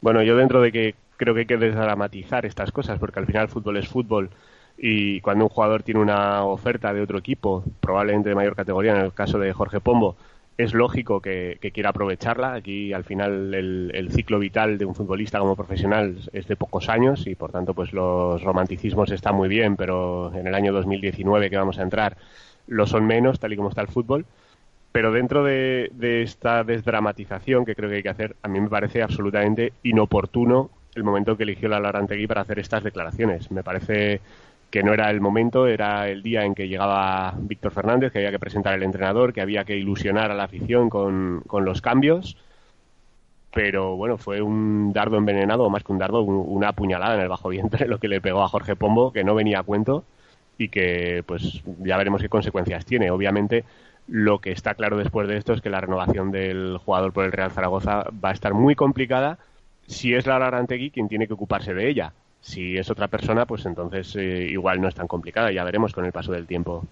Bueno, 0.00 0.20
yo 0.24 0.34
dentro 0.34 0.60
de 0.60 0.72
que 0.72 0.94
creo 1.20 1.34
que 1.34 1.40
hay 1.40 1.46
que 1.46 1.58
desdramatizar 1.58 2.46
estas 2.46 2.72
cosas, 2.72 2.98
porque 2.98 3.18
al 3.18 3.26
final 3.26 3.42
el 3.42 3.50
fútbol 3.50 3.76
es 3.76 3.88
fútbol 3.88 4.30
y 4.78 5.20
cuando 5.20 5.44
un 5.44 5.50
jugador 5.50 5.82
tiene 5.82 6.00
una 6.00 6.44
oferta 6.44 6.94
de 6.94 7.02
otro 7.02 7.18
equipo, 7.18 7.62
probablemente 7.80 8.30
de 8.30 8.34
mayor 8.34 8.56
categoría, 8.56 8.92
en 8.96 9.04
el 9.04 9.12
caso 9.12 9.38
de 9.38 9.52
Jorge 9.52 9.80
Pombo, 9.80 10.16
es 10.56 10.72
lógico 10.72 11.20
que, 11.20 11.58
quiera 11.74 11.90
aprovecharla. 11.90 12.54
Aquí 12.54 12.94
al 12.94 13.04
final 13.04 13.52
el, 13.54 14.08
ciclo 14.12 14.38
vital 14.38 14.78
de 14.78 14.86
un 14.86 14.94
futbolista 14.94 15.38
como 15.38 15.56
profesional 15.56 16.16
es 16.32 16.48
de 16.48 16.56
pocos 16.56 16.88
años 16.88 17.26
y 17.26 17.34
por 17.34 17.52
tanto 17.52 17.74
pues 17.74 17.92
los 17.92 18.42
romanticismos 18.42 19.10
están 19.10 19.34
muy 19.34 19.50
bien, 19.50 19.76
pero 19.76 20.32
en 20.34 20.46
el 20.46 20.54
año 20.54 20.72
2019 20.72 21.50
que 21.50 21.56
vamos 21.58 21.78
a 21.78 21.82
entrar 21.82 22.16
lo 22.66 22.86
son 22.86 23.06
menos, 23.06 23.38
tal 23.38 23.52
y 23.52 23.56
como 23.56 23.68
está 23.68 23.82
el 23.82 23.88
fútbol. 23.88 24.24
Pero 24.92 25.12
dentro 25.12 25.44
de, 25.44 25.90
esta 26.22 26.64
desdramatización 26.64 27.66
que 27.66 27.74
creo 27.74 27.90
que 27.90 27.96
hay 27.96 28.02
que 28.02 28.08
hacer, 28.08 28.36
a 28.42 28.48
mí 28.48 28.60
me 28.60 28.68
parece 28.68 29.02
absolutamente 29.02 29.74
inoportuno 29.82 30.70
el 30.94 31.04
momento 31.04 31.36
que 31.36 31.44
eligió 31.44 31.68
la 31.68 31.80
Larantegui 31.80 32.26
para 32.26 32.42
hacer 32.42 32.58
estas 32.58 32.82
declaraciones. 32.82 33.50
Me 33.50 33.62
parece 33.62 34.20
que 34.70 34.82
no 34.82 34.92
era 34.92 35.10
el 35.10 35.20
momento, 35.20 35.66
era 35.66 36.08
el 36.08 36.22
día 36.22 36.44
en 36.44 36.54
que 36.54 36.68
llegaba 36.68 37.34
Víctor 37.38 37.72
Fernández, 37.72 38.12
que 38.12 38.18
había 38.18 38.30
que 38.30 38.38
presentar 38.38 38.74
el 38.74 38.82
entrenador, 38.82 39.32
que 39.32 39.40
había 39.40 39.64
que 39.64 39.76
ilusionar 39.76 40.30
a 40.30 40.34
la 40.34 40.44
afición 40.44 40.88
con, 40.88 41.42
los 41.50 41.80
cambios. 41.82 42.36
Pero 43.52 43.96
bueno, 43.96 44.16
fue 44.16 44.40
un 44.42 44.92
dardo 44.92 45.16
envenenado, 45.16 45.64
o 45.64 45.70
más 45.70 45.82
que 45.82 45.92
un 45.92 45.98
dardo, 45.98 46.22
una 46.22 46.72
puñalada 46.72 47.16
en 47.16 47.20
el 47.20 47.28
bajo 47.28 47.48
vientre, 47.48 47.86
lo 47.88 47.98
que 47.98 48.08
le 48.08 48.20
pegó 48.20 48.42
a 48.42 48.48
Jorge 48.48 48.76
Pombo, 48.76 49.12
que 49.12 49.24
no 49.24 49.34
venía 49.34 49.60
a 49.60 49.64
cuento 49.64 50.04
y 50.56 50.68
que 50.68 51.24
pues 51.26 51.62
ya 51.78 51.96
veremos 51.96 52.20
qué 52.22 52.28
consecuencias 52.28 52.84
tiene. 52.84 53.10
Obviamente 53.10 53.64
lo 54.06 54.40
que 54.40 54.52
está 54.52 54.74
claro 54.74 54.96
después 54.98 55.26
de 55.26 55.36
esto 55.36 55.52
es 55.52 55.60
que 55.60 55.70
la 55.70 55.80
renovación 55.80 56.30
del 56.30 56.78
jugador 56.78 57.12
por 57.12 57.24
el 57.24 57.32
Real 57.32 57.50
Zaragoza 57.50 58.04
va 58.24 58.30
a 58.30 58.32
estar 58.32 58.54
muy 58.54 58.74
complicada 58.74 59.38
si 59.90 60.14
es 60.14 60.26
Lara 60.26 60.46
Arantegui 60.46 60.90
quien 60.90 61.08
tiene 61.08 61.26
que 61.26 61.34
ocuparse 61.34 61.74
de 61.74 61.90
ella. 61.90 62.12
Si 62.40 62.76
es 62.76 62.88
otra 62.90 63.08
persona, 63.08 63.44
pues 63.44 63.66
entonces 63.66 64.16
eh, 64.16 64.46
igual 64.48 64.80
no 64.80 64.88
es 64.88 64.94
tan 64.94 65.06
complicada, 65.06 65.52
ya 65.52 65.62
veremos 65.62 65.92
con 65.92 66.06
el 66.06 66.12
paso 66.12 66.32
del 66.32 66.46
tiempo. 66.46 66.86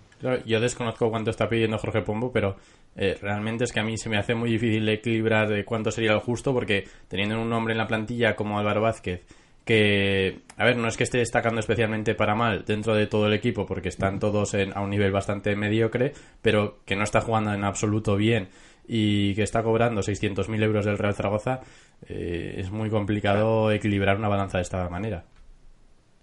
yo 0.44 0.60
desconozco 0.60 1.08
cuánto 1.08 1.30
está 1.30 1.48
pidiendo 1.48 1.78
Jorge 1.78 2.02
Pombo, 2.02 2.30
pero 2.30 2.56
eh, 2.96 3.16
realmente 3.22 3.64
es 3.64 3.72
que 3.72 3.80
a 3.80 3.84
mí 3.84 3.96
se 3.96 4.10
me 4.10 4.18
hace 4.18 4.34
muy 4.34 4.50
difícil 4.50 4.86
equilibrar 4.90 5.64
cuánto 5.64 5.90
sería 5.90 6.12
lo 6.12 6.20
justo, 6.20 6.52
porque 6.52 6.84
teniendo 7.08 7.40
un 7.40 7.48
nombre 7.48 7.72
en 7.72 7.78
la 7.78 7.86
plantilla 7.86 8.36
como 8.36 8.58
Álvaro 8.58 8.82
Vázquez, 8.82 9.24
que, 9.64 10.40
a 10.56 10.64
ver, 10.64 10.76
no 10.76 10.88
es 10.88 10.96
que 10.96 11.04
esté 11.04 11.18
destacando 11.18 11.60
especialmente 11.60 12.14
para 12.14 12.34
mal 12.34 12.64
dentro 12.66 12.94
de 12.94 13.06
todo 13.06 13.26
el 13.26 13.32
equipo, 13.32 13.64
porque 13.64 13.88
están 13.88 14.18
todos 14.18 14.52
en, 14.54 14.76
a 14.76 14.80
un 14.80 14.90
nivel 14.90 15.12
bastante 15.12 15.54
mediocre, 15.56 16.12
pero 16.42 16.78
que 16.84 16.96
no 16.96 17.04
está 17.04 17.20
jugando 17.20 17.54
en 17.54 17.64
absoluto 17.64 18.16
bien 18.16 18.48
y 18.88 19.34
que 19.34 19.42
está 19.42 19.62
cobrando 19.62 20.00
600.000 20.00 20.62
euros 20.64 20.86
del 20.86 20.96
Real 20.96 21.14
Zaragoza, 21.14 21.60
eh, 22.06 22.56
es 22.58 22.70
muy 22.70 22.90
complicado 22.90 23.70
equilibrar 23.72 24.16
una 24.16 24.28
balanza 24.28 24.58
de 24.58 24.62
esta 24.62 24.88
manera. 24.88 25.24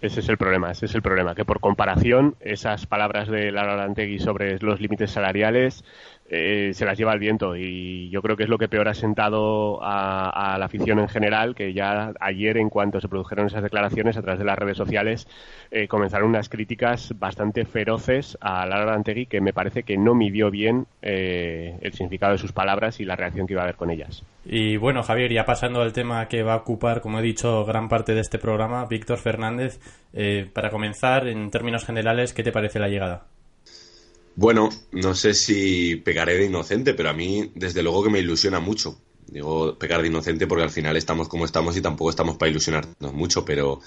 Ese 0.02 0.20
es 0.20 0.30
el 0.30 0.38
problema, 0.38 0.72
ese 0.72 0.86
es 0.86 0.94
el 0.94 1.02
problema, 1.02 1.36
que 1.36 1.46
por 1.46 1.60
comparación 1.60 2.36
esas 2.42 2.86
palabras 2.86 3.28
de 3.30 3.52
Lara 3.52 3.76
Lantegui 3.76 4.20
sobre 4.20 4.60
los 4.60 4.80
límites 4.80 5.12
salariales 5.12 5.84
eh, 6.28 6.72
se 6.74 6.86
las 6.86 6.98
lleva 6.98 7.14
el 7.14 7.20
viento 7.20 7.56
y 7.56 8.10
yo 8.10 8.24
creo 8.24 8.36
que 8.36 8.44
es 8.44 8.50
lo 8.50 8.58
que 8.58 8.68
peor 8.68 8.88
ha 8.88 8.96
sentado 8.96 9.80
a, 9.84 10.58
la 10.58 10.66
afición 10.66 10.98
en 10.98 11.08
general, 11.08 11.54
que 11.54 11.72
ya 11.74 12.14
ayer 12.20 12.58
en 12.58 12.70
cuanto 12.70 13.00
se 13.00 13.08
produjeron 13.08 13.46
esas 13.46 13.62
declaraciones 13.62 14.18
a 14.18 14.24
través 14.24 14.40
de 14.40 14.46
las 14.46 14.58
redes 14.58 14.76
sociales 14.76 15.28
eh, 15.70 15.88
comenzaron 15.88 16.30
unas 16.30 16.50
críticas 16.50 17.14
bastante 17.20 17.66
feroces 17.66 18.40
a 18.42 18.66
Lara 18.66 18.96
Antegui 18.96 19.28
que 19.28 19.40
me 19.40 19.54
parece 19.54 19.84
que 19.84 19.98
no 19.98 20.16
midió 20.16 20.50
bien 20.50 20.88
eh, 21.04 21.78
el 21.82 21.94
significado 21.94 22.32
de 22.32 22.40
sus 22.40 22.54
palabras 22.54 23.00
y 23.00 23.06
la 23.06 23.16
reacción 23.16 23.46
que 23.46 23.54
iba 23.54 23.62
a 23.62 23.66
haber 23.66 23.76
con 23.76 23.92
ellas. 23.92 24.24
Y 24.46 24.78
bueno, 24.78 25.04
Javier, 25.04 25.32
ya 25.32 25.46
pasando 25.46 25.82
al 25.82 25.94
tema 25.94 26.28
que 26.28 26.42
va 26.42 26.54
a 26.54 26.58
ocupar, 26.58 27.02
como 27.02 27.20
he 27.20 27.24
dicho, 27.24 27.66
gran 27.66 27.88
parte 27.88 28.16
de 28.16 28.22
este 28.22 28.40
programa, 28.40 28.86
Víctor 28.86 29.20
Fernández, 29.20 29.80
para 30.54 30.70
comenzar, 30.70 31.28
en 31.28 31.50
términos 31.52 31.86
generales, 31.86 32.34
¿qué 32.34 32.44
te 32.44 32.52
parece 32.52 32.80
la 32.80 32.88
llegada? 32.88 33.26
Bueno, 34.36 34.70
no 34.92 35.16
sé 35.16 35.34
si 35.34 35.96
pegaré 35.96 36.38
de 36.38 36.46
inocente, 36.46 36.94
pero 36.94 37.10
a 37.10 37.14
mí 37.14 37.52
desde 37.56 37.82
luego 37.82 38.04
que 38.04 38.10
me 38.10 38.20
ilusiona 38.20 38.60
mucho. 38.60 39.00
Digo 39.28 39.78
pecar 39.80 40.02
de 40.02 40.08
inocente 40.08 40.46
porque 40.46 40.64
al 40.64 40.70
final 40.70 40.98
estamos 40.98 41.28
como 41.30 41.46
estamos 41.46 41.76
y 41.78 41.82
tampoco 41.82 42.10
estamos 42.10 42.38
para 42.38 42.52
ilusionarnos 42.52 43.14
mucho, 43.14 43.44
pero 43.46 43.80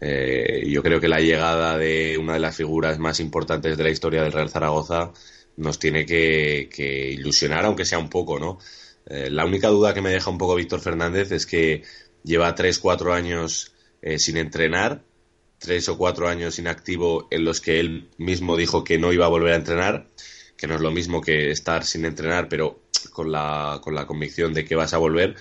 eh, 0.00 0.64
yo 0.68 0.82
creo 0.82 1.00
que 1.00 1.08
la 1.08 1.20
llegada 1.20 1.78
de 1.78 2.18
una 2.18 2.34
de 2.34 2.40
las 2.40 2.56
figuras 2.56 2.98
más 2.98 3.18
importantes 3.18 3.76
de 3.76 3.82
la 3.82 3.90
historia 3.90 4.22
del 4.22 4.32
Real 4.32 4.50
Zaragoza 4.50 5.12
nos 5.56 5.78
tiene 5.78 6.04
que, 6.04 6.68
ilusionar, 7.12 7.64
aunque 7.64 7.84
sea 7.84 7.98
un 7.98 8.08
poco, 8.10 8.38
¿no? 8.38 8.58
Eh, 9.06 9.30
la 9.30 9.44
única 9.46 9.68
duda 9.68 9.94
que 9.94 10.02
me 10.02 10.10
deja 10.10 10.30
un 10.30 10.38
poco 10.38 10.54
Víctor 10.54 10.80
Fernández 10.80 11.32
es 11.32 11.46
que 11.46 11.82
lleva 12.22 12.54
tres, 12.54 12.78
cuatro 12.78 13.12
años 13.14 13.74
eh, 14.02 14.18
sin 14.18 14.36
entrenar 14.36 15.02
tres 15.58 15.88
o 15.88 15.96
cuatro 15.96 16.28
años 16.28 16.58
inactivo 16.58 17.28
en 17.30 17.44
los 17.44 17.60
que 17.60 17.80
él 17.80 18.08
mismo 18.18 18.56
dijo 18.56 18.84
que 18.84 18.98
no 18.98 19.12
iba 19.12 19.26
a 19.26 19.30
volver 19.30 19.52
a 19.54 19.56
entrenar, 19.56 20.08
que 20.56 20.66
no 20.66 20.74
es 20.74 20.80
lo 20.80 20.90
mismo 20.90 21.20
que 21.20 21.50
estar 21.50 21.84
sin 21.84 22.04
entrenar, 22.04 22.48
pero 22.48 22.80
con 23.12 23.32
la, 23.32 23.80
con 23.82 23.94
la 23.94 24.06
convicción 24.06 24.52
de 24.52 24.64
que 24.64 24.76
vas 24.76 24.94
a 24.94 24.98
volver. 24.98 25.36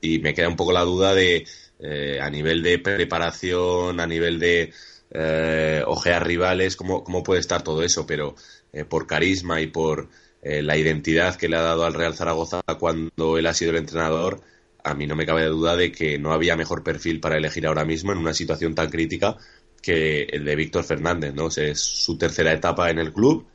Y 0.00 0.18
me 0.20 0.34
queda 0.34 0.48
un 0.48 0.56
poco 0.56 0.72
la 0.72 0.82
duda 0.82 1.14
de, 1.14 1.46
eh, 1.80 2.18
a 2.20 2.28
nivel 2.30 2.62
de 2.62 2.78
preparación, 2.78 4.00
a 4.00 4.06
nivel 4.06 4.38
de 4.38 4.72
eh, 5.10 5.82
ojear 5.86 6.26
rivales, 6.26 6.76
cómo, 6.76 7.04
cómo 7.04 7.22
puede 7.22 7.40
estar 7.40 7.62
todo 7.62 7.82
eso, 7.82 8.06
pero 8.06 8.34
eh, 8.72 8.84
por 8.84 9.06
carisma 9.06 9.60
y 9.60 9.68
por 9.68 10.08
la 10.40 10.76
identidad 10.76 11.34
que 11.34 11.48
le 11.48 11.56
ha 11.56 11.62
dado 11.62 11.84
al 11.84 11.94
Real 11.94 12.14
Zaragoza 12.14 12.62
cuando 12.78 13.38
él 13.38 13.46
ha 13.46 13.54
sido 13.54 13.72
el 13.72 13.78
entrenador, 13.78 14.40
a 14.84 14.94
mí 14.94 15.06
no 15.06 15.16
me 15.16 15.26
cabe 15.26 15.44
duda 15.46 15.76
de 15.76 15.90
que 15.90 16.16
no 16.18 16.32
había 16.32 16.56
mejor 16.56 16.84
perfil 16.84 17.20
para 17.20 17.36
elegir 17.36 17.66
ahora 17.66 17.84
mismo 17.84 18.12
en 18.12 18.18
una 18.18 18.32
situación 18.32 18.74
tan 18.74 18.88
crítica 18.88 19.36
que 19.80 20.24
el 20.24 20.44
de 20.44 20.56
Víctor 20.56 20.84
Fernández, 20.84 21.34
¿no? 21.34 21.48
Es 21.48 21.80
su 21.80 22.16
tercera 22.18 22.52
etapa 22.52 22.90
en 22.90 22.98
el 22.98 23.12
club 23.12 23.46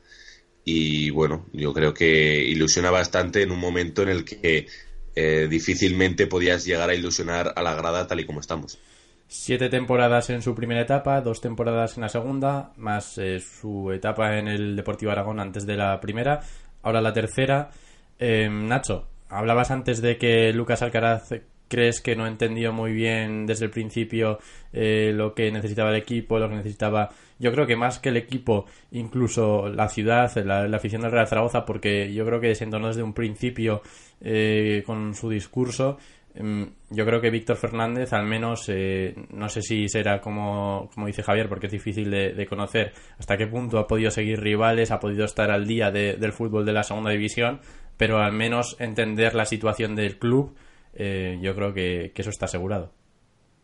y 0.64 1.10
bueno, 1.10 1.46
yo 1.52 1.72
creo 1.72 1.92
que 1.92 2.42
ilusiona 2.44 2.90
bastante 2.90 3.42
en 3.42 3.50
un 3.50 3.60
momento 3.60 4.02
en 4.02 4.08
el 4.08 4.24
que 4.24 4.66
eh, 5.14 5.46
difícilmente 5.48 6.26
podías 6.26 6.64
llegar 6.64 6.88
a 6.88 6.94
ilusionar 6.94 7.52
a 7.54 7.62
la 7.62 7.74
grada 7.74 8.06
tal 8.06 8.20
y 8.20 8.26
como 8.26 8.40
estamos. 8.40 8.78
Siete 9.26 9.68
temporadas 9.68 10.30
en 10.30 10.42
su 10.42 10.54
primera 10.54 10.82
etapa, 10.82 11.20
dos 11.20 11.40
temporadas 11.40 11.96
en 11.96 12.02
la 12.02 12.08
segunda, 12.08 12.72
más 12.76 13.18
eh, 13.18 13.40
su 13.40 13.90
etapa 13.92 14.38
en 14.38 14.48
el 14.48 14.76
Deportivo 14.76 15.12
Aragón 15.12 15.40
antes 15.40 15.66
de 15.66 15.76
la 15.76 16.00
primera, 16.00 16.40
ahora 16.82 17.00
la 17.00 17.12
tercera. 17.12 17.70
Eh, 18.18 18.48
Nacho, 18.50 19.08
hablabas 19.28 19.70
antes 19.70 20.00
de 20.00 20.16
que 20.16 20.52
Lucas 20.52 20.82
Alcaraz 20.82 21.30
crees 21.68 22.00
que 22.00 22.16
no 22.16 22.26
entendió 22.26 22.72
muy 22.72 22.92
bien 22.92 23.46
desde 23.46 23.66
el 23.66 23.70
principio 23.70 24.38
eh, 24.72 25.12
lo 25.14 25.34
que 25.34 25.50
necesitaba 25.50 25.90
el 25.90 25.96
equipo, 25.96 26.38
lo 26.38 26.48
que 26.48 26.56
necesitaba. 26.56 27.10
Yo 27.38 27.52
creo 27.52 27.66
que 27.66 27.76
más 27.76 27.98
que 27.98 28.10
el 28.10 28.16
equipo, 28.16 28.66
incluso 28.92 29.68
la 29.68 29.88
ciudad, 29.88 30.34
la, 30.44 30.64
afición 30.76 31.02
del 31.02 31.10
Real 31.10 31.26
Zaragoza, 31.26 31.64
porque 31.64 32.12
yo 32.12 32.24
creo 32.24 32.40
que 32.40 32.48
desde 32.48 32.66
desde 32.66 33.02
un 33.02 33.12
principio 33.12 33.82
eh, 34.20 34.82
con 34.86 35.14
su 35.14 35.28
discurso. 35.30 35.98
Em, 36.36 36.68
yo 36.90 37.06
creo 37.06 37.20
que 37.20 37.30
Víctor 37.30 37.56
Fernández, 37.56 38.12
al 38.12 38.26
menos, 38.26 38.68
eh, 38.68 39.14
no 39.30 39.48
sé 39.48 39.62
si 39.62 39.88
será 39.88 40.20
como, 40.20 40.90
como 40.92 41.06
dice 41.06 41.22
Javier, 41.22 41.48
porque 41.48 41.66
es 41.66 41.72
difícil 41.72 42.10
de, 42.10 42.46
conocer 42.46 42.92
hasta 43.18 43.36
qué 43.36 43.46
punto 43.46 43.78
ha 43.78 43.86
podido 43.86 44.10
seguir 44.10 44.40
rivales, 44.40 44.90
ha 44.90 44.98
podido 44.98 45.24
estar 45.24 45.50
al 45.50 45.66
día 45.66 45.90
del 45.92 46.32
fútbol 46.32 46.64
de 46.66 46.72
la 46.72 46.82
segunda 46.82 47.10
división, 47.10 47.60
pero 47.96 48.18
al 48.18 48.32
menos 48.32 48.76
entender 48.80 49.34
la 49.34 49.44
situación 49.44 49.94
del 49.94 50.18
club 50.18 50.56
eh, 50.94 51.38
yo 51.42 51.54
creo 51.54 51.74
que, 51.74 52.12
eso 52.14 52.30
está 52.30 52.46
asegurado. 52.46 52.90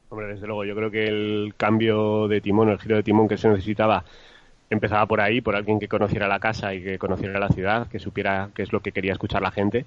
Hombre, 0.09 0.29
desde 0.29 0.47
luego, 0.47 0.65
yo 0.65 0.75
creo 0.75 0.91
que 0.91 1.07
el 1.07 1.55
cambio 1.57 2.27
de 2.27 2.41
timón, 2.41 2.69
el 2.69 2.81
giro 2.81 2.97
de 2.97 3.03
timón 3.03 3.29
que 3.29 3.37
se 3.37 3.49
necesitaba, 3.49 4.05
empezaba 4.69 5.07
por 5.07 5.21
ahí, 5.21 5.41
por 5.41 5.55
alguien 5.55 5.79
que 5.79 5.89
conociera 5.89 6.27
la 6.29 6.41
casa 6.41 6.75
y 6.75 6.83
que 6.83 6.99
conociera 6.99 7.39
la 7.39 7.49
ciudad, 7.49 7.89
que 7.89 8.01
supiera 8.01 8.51
qué 8.55 8.63
es 8.63 8.73
lo 8.73 8.81
que 8.81 8.93
quería 8.93 9.13
escuchar 9.13 9.43
la 9.43 9.53
gente. 9.53 9.87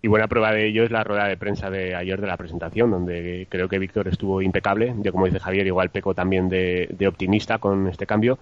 Y 0.00 0.08
buena 0.08 0.28
prueba 0.28 0.52
de 0.52 0.66
ello 0.66 0.84
es 0.84 0.90
la 0.90 1.04
rueda 1.04 1.26
de 1.26 1.36
prensa 1.36 1.70
de 1.70 1.94
ayer 1.94 2.20
de 2.20 2.26
la 2.26 2.36
presentación, 2.36 2.90
donde 2.90 3.46
creo 3.50 3.68
que 3.68 3.78
Víctor 3.78 4.08
estuvo 4.08 4.40
impecable. 4.42 4.94
Yo, 5.00 5.12
como 5.12 5.26
dice 5.26 5.40
Javier, 5.40 5.66
igual 5.66 5.90
peco 5.90 6.14
también 6.14 6.48
de, 6.48 7.06
optimista 7.06 7.58
con 7.58 7.86
este 7.88 8.06
cambio, 8.06 8.38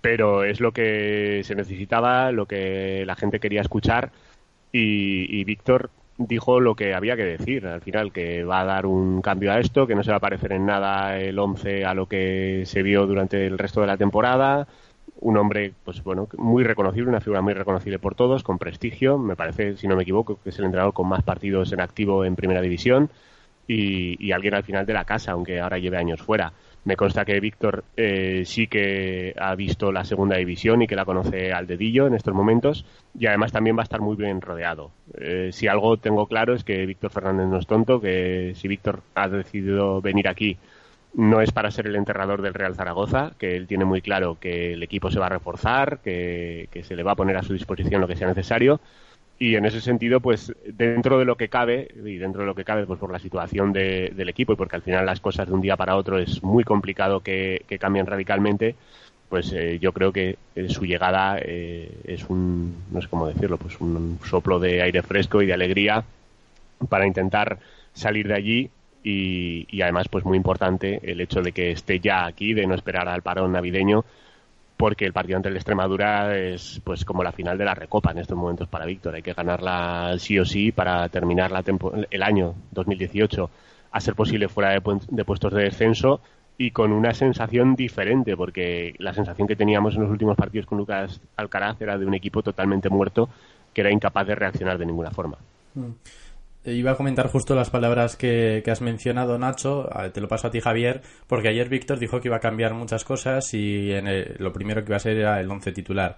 pero 0.00 0.44
es 0.44 0.60
lo 0.60 0.72
que 0.72 1.42
se 1.44 1.54
necesitaba, 1.54 2.32
lo 2.32 2.46
que 2.46 3.04
la 3.06 3.16
gente 3.16 3.40
quería 3.40 3.62
escuchar. 3.62 4.10
Y, 4.72 5.40
y 5.40 5.44
Víctor 5.44 5.90
dijo 6.20 6.60
lo 6.60 6.74
que 6.74 6.94
había 6.94 7.16
que 7.16 7.24
decir. 7.24 7.66
Al 7.66 7.80
final, 7.80 8.12
que 8.12 8.44
va 8.44 8.60
a 8.60 8.64
dar 8.64 8.86
un 8.86 9.22
cambio 9.22 9.52
a 9.52 9.58
esto, 9.58 9.86
que 9.86 9.94
no 9.94 10.02
se 10.02 10.10
va 10.10 10.18
a 10.18 10.20
parecer 10.20 10.52
en 10.52 10.66
nada 10.66 11.18
el 11.18 11.38
11 11.38 11.84
a 11.84 11.94
lo 11.94 12.06
que 12.06 12.64
se 12.66 12.82
vio 12.82 13.06
durante 13.06 13.46
el 13.46 13.58
resto 13.58 13.80
de 13.80 13.86
la 13.86 13.96
temporada. 13.96 14.68
Un 15.20 15.36
hombre, 15.36 15.72
pues 15.84 16.02
bueno, 16.04 16.28
muy 16.36 16.62
reconocible, 16.64 17.10
una 17.10 17.20
figura 17.20 17.42
muy 17.42 17.54
reconocible 17.54 17.98
por 17.98 18.14
todos, 18.14 18.42
con 18.42 18.58
prestigio. 18.58 19.18
Me 19.18 19.36
parece, 19.36 19.76
si 19.76 19.88
no 19.88 19.96
me 19.96 20.02
equivoco, 20.02 20.38
que 20.42 20.50
es 20.50 20.58
el 20.58 20.66
entrenador 20.66 20.92
con 20.92 21.08
más 21.08 21.22
partidos 21.22 21.72
en 21.72 21.80
activo 21.80 22.24
en 22.24 22.36
primera 22.36 22.60
división. 22.60 23.10
Y, 23.66 24.16
y 24.24 24.32
alguien 24.32 24.54
al 24.54 24.64
final 24.64 24.84
de 24.84 24.92
la 24.92 25.04
casa, 25.04 25.32
aunque 25.32 25.60
ahora 25.60 25.78
lleve 25.78 25.96
años 25.96 26.20
fuera. 26.20 26.52
Me 26.84 26.96
consta 26.96 27.26
que 27.26 27.38
Víctor 27.40 27.84
eh, 27.96 28.42
sí 28.46 28.66
que 28.66 29.34
ha 29.38 29.54
visto 29.54 29.92
la 29.92 30.04
segunda 30.04 30.36
división 30.36 30.80
y 30.80 30.86
que 30.86 30.96
la 30.96 31.04
conoce 31.04 31.52
al 31.52 31.66
dedillo 31.66 32.06
en 32.06 32.14
estos 32.14 32.34
momentos 32.34 32.86
y 33.18 33.26
además 33.26 33.52
también 33.52 33.76
va 33.76 33.82
a 33.82 33.84
estar 33.84 34.00
muy 34.00 34.16
bien 34.16 34.40
rodeado. 34.40 34.90
Eh, 35.18 35.50
si 35.52 35.68
algo 35.68 35.98
tengo 35.98 36.26
claro 36.26 36.54
es 36.54 36.64
que 36.64 36.86
Víctor 36.86 37.10
Fernández 37.10 37.48
no 37.48 37.58
es 37.58 37.66
tonto, 37.66 38.00
que 38.00 38.52
si 38.54 38.66
Víctor 38.66 39.02
ha 39.14 39.28
decidido 39.28 40.00
venir 40.00 40.26
aquí 40.28 40.56
no 41.12 41.40
es 41.40 41.50
para 41.50 41.72
ser 41.72 41.88
el 41.88 41.96
enterrador 41.96 42.40
del 42.40 42.54
Real 42.54 42.76
Zaragoza, 42.76 43.32
que 43.36 43.56
él 43.56 43.66
tiene 43.66 43.84
muy 43.84 44.00
claro 44.00 44.38
que 44.40 44.74
el 44.74 44.82
equipo 44.82 45.10
se 45.10 45.18
va 45.18 45.26
a 45.26 45.30
reforzar, 45.30 45.98
que 45.98 46.68
se 46.84 46.94
le 46.94 47.02
va 47.02 47.12
a 47.12 47.16
poner 47.16 47.36
a 47.36 47.42
su 47.42 47.52
disposición 47.52 48.00
lo 48.00 48.06
que 48.06 48.14
sea 48.14 48.28
necesario 48.28 48.80
y 49.42 49.56
en 49.56 49.64
ese 49.64 49.80
sentido, 49.80 50.20
pues 50.20 50.52
dentro 50.66 51.18
de 51.18 51.24
lo 51.24 51.34
que 51.36 51.48
cabe, 51.48 51.88
y 52.04 52.18
dentro 52.18 52.42
de 52.42 52.46
lo 52.46 52.54
que 52.54 52.62
cabe, 52.62 52.84
pues 52.84 53.00
por 53.00 53.10
la 53.10 53.18
situación 53.18 53.72
del 53.72 54.28
equipo 54.28 54.52
y 54.52 54.56
porque 54.56 54.76
al 54.76 54.82
final 54.82 55.06
las 55.06 55.20
cosas 55.20 55.48
de 55.48 55.54
un 55.54 55.62
día 55.62 55.78
para 55.78 55.96
otro 55.96 56.18
es 56.18 56.42
muy 56.42 56.62
complicado 56.62 57.20
que, 57.20 57.64
cambien 57.80 58.04
radicalmente, 58.04 58.74
pues 59.30 59.50
eh, 59.54 59.78
yo 59.80 59.92
creo 59.92 60.12
que 60.12 60.36
eh, 60.54 60.68
su 60.68 60.84
llegada 60.84 61.38
eh, 61.40 61.90
es 62.04 62.28
un, 62.28 62.76
no 62.90 63.00
sé 63.00 63.08
cómo 63.08 63.28
decirlo, 63.28 63.56
pues 63.56 63.80
un 63.80 64.18
soplo 64.26 64.60
de 64.60 64.82
aire 64.82 65.00
fresco 65.02 65.40
y 65.40 65.46
de 65.46 65.54
alegría 65.54 66.04
para 66.90 67.06
intentar 67.06 67.58
salir 67.94 68.28
de 68.28 68.34
allí 68.34 68.70
y, 69.02 69.66
y, 69.70 69.80
además 69.80 70.08
pues 70.08 70.26
muy 70.26 70.36
importante 70.36 71.00
el 71.02 71.18
hecho 71.18 71.40
de 71.40 71.52
que 71.52 71.70
esté 71.70 71.98
ya 71.98 72.26
aquí, 72.26 72.52
de 72.52 72.66
no 72.66 72.74
esperar 72.74 73.08
al 73.08 73.22
parón 73.22 73.52
navideño 73.52 74.04
porque 74.80 75.04
el 75.04 75.12
partido 75.12 75.36
ante 75.36 75.50
el 75.50 75.56
Extremadura 75.56 76.34
es 76.34 76.80
pues 76.82 77.04
como 77.04 77.22
la 77.22 77.32
final 77.32 77.58
de 77.58 77.66
la 77.66 77.74
Recopa 77.74 78.12
en 78.12 78.18
estos 78.18 78.38
momentos 78.38 78.66
para 78.66 78.86
Víctor. 78.86 79.14
Hay 79.14 79.20
que 79.20 79.34
ganarla 79.34 80.14
sí 80.16 80.38
o 80.38 80.44
sí 80.46 80.72
para 80.72 81.06
terminar 81.10 81.50
la 81.50 81.62
el 82.10 82.22
año 82.22 82.54
2018 82.70 83.50
a 83.92 84.00
ser 84.00 84.14
posible 84.14 84.48
fuera 84.48 84.70
de, 84.70 84.80
de, 85.10 85.24
puestos 85.26 85.52
de 85.52 85.64
descenso 85.64 86.22
y 86.56 86.70
con 86.70 86.92
una 86.92 87.12
sensación 87.12 87.74
diferente, 87.74 88.34
porque 88.38 88.94
la 88.96 89.12
sensación 89.12 89.46
que 89.46 89.54
teníamos 89.54 89.96
en 89.96 90.02
los 90.02 90.10
últimos 90.10 90.34
partidos 90.34 90.64
con 90.64 90.78
Lucas 90.78 91.20
Alcaraz 91.36 91.78
era 91.82 91.98
de 91.98 92.06
un 92.06 92.14
equipo 92.14 92.42
totalmente 92.42 92.88
muerto 92.88 93.28
que 93.74 93.82
era 93.82 93.92
incapaz 93.92 94.28
de 94.28 94.34
reaccionar 94.34 94.78
de 94.78 94.86
ninguna 94.86 95.10
forma. 95.10 95.36
Mm. 95.74 95.90
Eh, 96.64 96.74
iba 96.74 96.92
a 96.92 96.96
comentar 96.96 97.28
justo 97.28 97.54
las 97.54 97.70
palabras 97.70 98.16
que, 98.16 98.62
has 98.66 98.80
mencionado, 98.82 99.38
Nacho. 99.38 99.88
Te 100.12 100.20
lo 100.20 100.28
paso 100.28 100.48
a 100.48 100.50
ti, 100.50 100.60
Javier, 100.60 101.02
porque 101.26 101.48
ayer 101.48 101.68
Víctor 101.68 101.98
dijo 101.98 102.20
que 102.20 102.28
iba 102.28 102.36
a 102.36 102.40
cambiar 102.40 102.74
muchas 102.74 103.04
cosas 103.04 103.54
y 103.54 103.92
en 103.92 104.06
lo 104.38 104.52
primero 104.52 104.82
que 104.82 104.90
iba 104.90 104.96
a 104.96 105.00
ser 105.00 105.16
era 105.16 105.40
el 105.40 105.50
once 105.50 105.72
titular. 105.72 106.16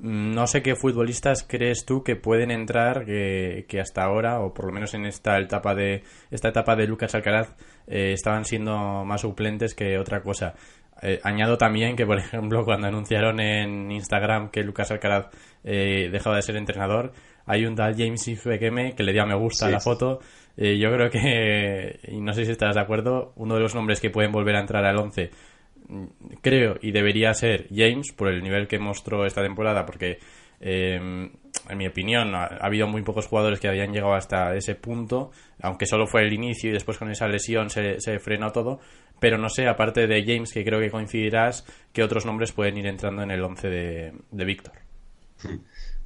Mm, 0.00 0.32
no 0.32 0.46
sé 0.46 0.62
qué 0.62 0.76
futbolistas 0.76 1.42
crees 1.42 1.84
tú 1.84 2.04
que 2.04 2.14
pueden 2.14 2.52
entrar 2.52 3.04
que, 3.04 3.80
hasta 3.80 4.04
ahora, 4.04 4.40
o 4.40 4.54
por 4.54 4.66
lo 4.66 4.72
menos 4.72 4.94
en 4.94 5.06
esta 5.06 5.38
etapa 5.40 5.74
de 5.74 6.04
esta 6.30 6.48
etapa 6.50 6.76
de 6.76 6.86
Lucas 6.86 7.14
Alcaraz, 7.16 7.56
eh, 7.88 8.12
estaban 8.12 8.44
siendo 8.44 9.04
más 9.04 9.22
suplentes 9.22 9.74
que 9.74 9.98
otra 9.98 10.22
cosa. 10.22 10.54
Eh, 11.02 11.20
añado 11.22 11.56
también 11.56 11.96
que, 11.96 12.06
por 12.06 12.18
ejemplo, 12.18 12.64
cuando 12.64 12.86
anunciaron 12.88 13.40
en 13.40 13.90
Instagram 13.90 14.50
que 14.50 14.62
Lucas 14.62 14.90
Alcaraz 14.90 15.26
dejaba 15.62 16.36
de 16.36 16.42
ser 16.42 16.56
entrenador, 16.56 17.12
hay 17.48 17.64
un 17.64 17.74
tal 17.74 17.96
James 17.96 18.28
Ifekeme 18.28 18.94
que 18.94 19.02
le 19.02 19.12
dio 19.12 19.22
a 19.22 19.26
me 19.26 19.34
gusta 19.34 19.66
a 19.66 19.70
la 19.70 19.80
foto. 19.80 20.20
Eh, 20.60 20.76
yo 20.76 20.92
creo 20.92 21.08
que, 21.08 21.98
y 22.08 22.20
no 22.20 22.34
sé 22.34 22.44
si 22.44 22.50
estás 22.50 22.74
de 22.74 22.80
acuerdo, 22.80 23.32
uno 23.36 23.54
de 23.54 23.60
los 23.60 23.74
nombres 23.74 24.00
que 24.00 24.10
pueden 24.10 24.32
volver 24.32 24.56
a 24.56 24.60
entrar 24.60 24.84
al 24.84 24.98
11, 24.98 25.30
mm, 25.88 26.04
creo 26.42 26.76
y 26.82 26.90
debería 26.90 27.32
ser 27.32 27.68
James 27.74 28.12
por 28.12 28.28
el 28.28 28.42
nivel 28.42 28.66
que 28.66 28.78
mostró 28.78 29.24
esta 29.24 29.40
temporada, 29.40 29.86
porque 29.86 30.18
eh, 30.60 30.96
en 30.96 31.78
mi 31.78 31.86
opinión 31.86 32.34
ha, 32.34 32.46
habido 32.60 32.88
muy 32.88 33.02
pocos 33.02 33.26
jugadores 33.26 33.60
que 33.60 33.68
habían 33.68 33.92
llegado 33.92 34.14
hasta 34.14 34.54
ese 34.56 34.74
punto, 34.74 35.30
aunque 35.62 35.86
solo 35.86 36.06
fue 36.06 36.22
el 36.22 36.32
inicio 36.32 36.70
y 36.70 36.72
después 36.72 36.98
con 36.98 37.10
esa 37.10 37.28
lesión 37.28 37.70
se, 37.70 38.00
se 38.00 38.18
frenó 38.18 38.50
todo. 38.50 38.80
Pero 39.20 39.38
no 39.38 39.48
sé, 39.48 39.66
aparte 39.66 40.06
de 40.06 40.24
James, 40.24 40.52
que 40.52 40.64
creo 40.64 40.80
que 40.80 40.90
coincidirás, 40.90 41.64
que 41.92 42.02
otros 42.02 42.24
nombres 42.24 42.52
pueden 42.52 42.76
ir 42.78 42.86
entrando 42.86 43.22
en 43.22 43.30
el 43.30 43.42
11 43.42 43.68
de, 43.68 44.12
de 44.30 44.44
Víctor. 44.44 44.74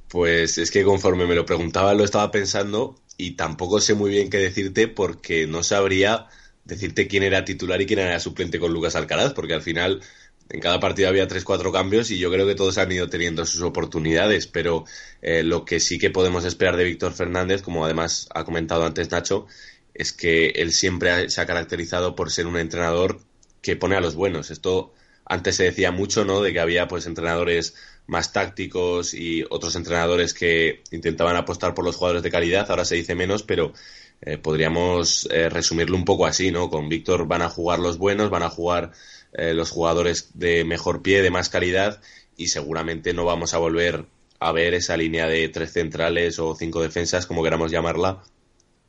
Pues 0.07 0.59
es 0.59 0.69
que 0.69 0.83
conforme 0.83 1.25
me 1.25 1.33
lo 1.33 1.43
preguntaba 1.45 1.95
lo 1.95 2.03
estaba 2.03 2.29
pensando 2.29 2.95
y 3.17 3.31
tampoco 3.31 3.79
sé 3.79 3.95
muy 3.95 4.11
bien 4.11 4.29
qué 4.29 4.37
decirte 4.37 4.87
porque 4.87 5.47
no 5.47 5.63
sabría 5.63 6.27
decirte 6.65 7.07
quién 7.07 7.23
era 7.23 7.45
titular 7.45 7.81
y 7.81 7.85
quién 7.85 7.99
era 7.99 8.19
suplente 8.19 8.59
con 8.59 8.71
Lucas 8.71 8.95
Alcaraz, 8.95 9.33
porque 9.33 9.53
al 9.53 9.61
final 9.61 10.01
en 10.49 10.59
cada 10.59 10.79
partido 10.79 11.09
había 11.09 11.27
tres, 11.27 11.43
cuatro 11.43 11.71
cambios 11.71 12.11
y 12.11 12.19
yo 12.19 12.31
creo 12.31 12.45
que 12.45 12.55
todos 12.55 12.77
han 12.77 12.91
ido 12.91 13.09
teniendo 13.09 13.45
sus 13.45 13.61
oportunidades, 13.61 14.47
pero 14.47 14.85
eh, 15.21 15.43
lo 15.43 15.65
que 15.65 15.79
sí 15.79 15.97
que 15.97 16.09
podemos 16.09 16.45
esperar 16.45 16.77
de 16.77 16.83
Víctor 16.83 17.13
Fernández, 17.13 17.61
como 17.61 17.85
además 17.85 18.27
ha 18.33 18.43
comentado 18.43 18.85
antes 18.85 19.09
Nacho, 19.11 19.47
es 19.93 20.13
que 20.13 20.47
él 20.55 20.73
siempre 20.73 21.29
se 21.29 21.41
ha 21.41 21.45
caracterizado 21.45 22.15
por 22.15 22.31
ser 22.31 22.47
un 22.47 22.57
entrenador 22.57 23.19
que 23.61 23.75
pone 23.75 23.95
a 23.95 24.01
los 24.01 24.15
buenos. 24.15 24.51
Esto 24.51 24.93
antes 25.25 25.55
se 25.55 25.63
decía 25.63 25.91
mucho, 25.91 26.25
¿no? 26.25 26.41
De 26.41 26.53
que 26.53 26.59
había 26.59 26.87
pues 26.87 27.05
entrenadores 27.05 27.75
más 28.07 28.33
tácticos 28.33 29.13
y 29.13 29.45
otros 29.49 29.75
entrenadores 29.75 30.33
que 30.33 30.83
intentaban 30.91 31.35
apostar 31.35 31.73
por 31.73 31.85
los 31.85 31.95
jugadores 31.95 32.23
de 32.23 32.31
calidad. 32.31 32.69
Ahora 32.69 32.85
se 32.85 32.95
dice 32.95 33.15
menos, 33.15 33.43
pero 33.43 33.73
eh, 34.21 34.37
podríamos 34.37 35.27
eh, 35.31 35.49
resumirlo 35.49 35.95
un 35.95 36.05
poco 36.05 36.25
así, 36.25 36.51
¿no? 36.51 36.69
Con 36.69 36.89
Víctor 36.89 37.27
van 37.27 37.41
a 37.41 37.49
jugar 37.49 37.79
los 37.79 37.97
buenos, 37.97 38.29
van 38.29 38.43
a 38.43 38.49
jugar 38.49 38.91
eh, 39.33 39.53
los 39.53 39.71
jugadores 39.71 40.31
de 40.33 40.65
mejor 40.65 41.01
pie, 41.01 41.21
de 41.21 41.31
más 41.31 41.49
calidad 41.49 42.01
y 42.35 42.47
seguramente 42.47 43.13
no 43.13 43.25
vamos 43.25 43.53
a 43.53 43.57
volver 43.57 44.05
a 44.39 44.51
ver 44.51 44.73
esa 44.73 44.97
línea 44.97 45.27
de 45.27 45.47
tres 45.49 45.71
centrales 45.71 46.39
o 46.39 46.55
cinco 46.55 46.81
defensas, 46.81 47.25
como 47.25 47.43
queramos 47.43 47.71
llamarla, 47.71 48.23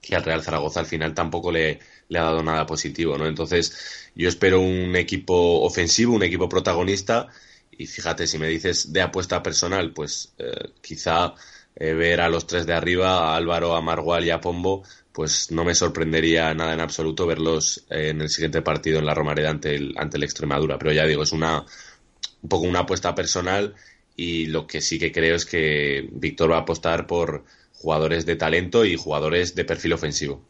que 0.04 0.14
al 0.14 0.24
Real 0.24 0.42
Zaragoza 0.42 0.80
al 0.80 0.86
final 0.86 1.14
tampoco 1.14 1.50
le, 1.50 1.80
le 2.08 2.18
ha 2.18 2.24
dado 2.24 2.42
nada 2.42 2.66
positivo, 2.66 3.16
¿no? 3.16 3.26
Entonces, 3.26 4.10
yo 4.14 4.28
espero 4.28 4.60
un 4.60 4.94
equipo 4.96 5.62
ofensivo, 5.62 6.14
un 6.14 6.22
equipo 6.22 6.48
protagonista 6.48 7.28
y 7.70 7.86
fíjate, 7.86 8.26
si 8.26 8.38
me 8.38 8.48
dices 8.48 8.92
de 8.92 9.02
apuesta 9.02 9.42
personal, 9.42 9.92
pues 9.92 10.34
eh, 10.38 10.72
quizá 10.80 11.34
eh, 11.76 11.92
ver 11.94 12.20
a 12.20 12.28
los 12.28 12.46
tres 12.46 12.66
de 12.66 12.74
arriba, 12.74 13.32
a 13.32 13.36
Álvaro, 13.36 13.74
a 13.74 13.80
Margual 13.80 14.24
y 14.24 14.30
a 14.30 14.40
Pombo, 14.40 14.84
pues 15.12 15.50
no 15.50 15.64
me 15.64 15.74
sorprendería 15.74 16.52
nada 16.54 16.74
en 16.74 16.80
absoluto 16.80 17.26
verlos 17.26 17.84
eh, 17.90 18.10
en 18.10 18.20
el 18.20 18.28
siguiente 18.28 18.62
partido 18.62 18.98
en 18.98 19.06
la 19.06 19.14
Romareda 19.14 19.50
ante 19.50 19.74
el, 19.74 19.94
ante 19.96 20.16
el 20.16 20.24
Extremadura. 20.24 20.78
Pero 20.78 20.92
ya 20.92 21.06
digo, 21.06 21.22
es 21.22 21.32
una 21.32 21.64
un 22.42 22.48
poco 22.48 22.66
una 22.66 22.80
apuesta 22.80 23.14
personal 23.14 23.74
y 24.16 24.46
lo 24.46 24.66
que 24.66 24.80
sí 24.80 24.98
que 24.98 25.10
creo 25.12 25.34
es 25.36 25.46
que 25.46 26.08
Víctor 26.12 26.52
va 26.52 26.58
a 26.58 26.60
apostar 26.60 27.06
por 27.06 27.44
jugadores 27.84 28.24
de 28.24 28.36
talento 28.36 28.84
y 28.86 28.96
jugadores 28.96 29.54
de 29.54 29.64
perfil 29.66 29.92
ofensivo 29.92 30.40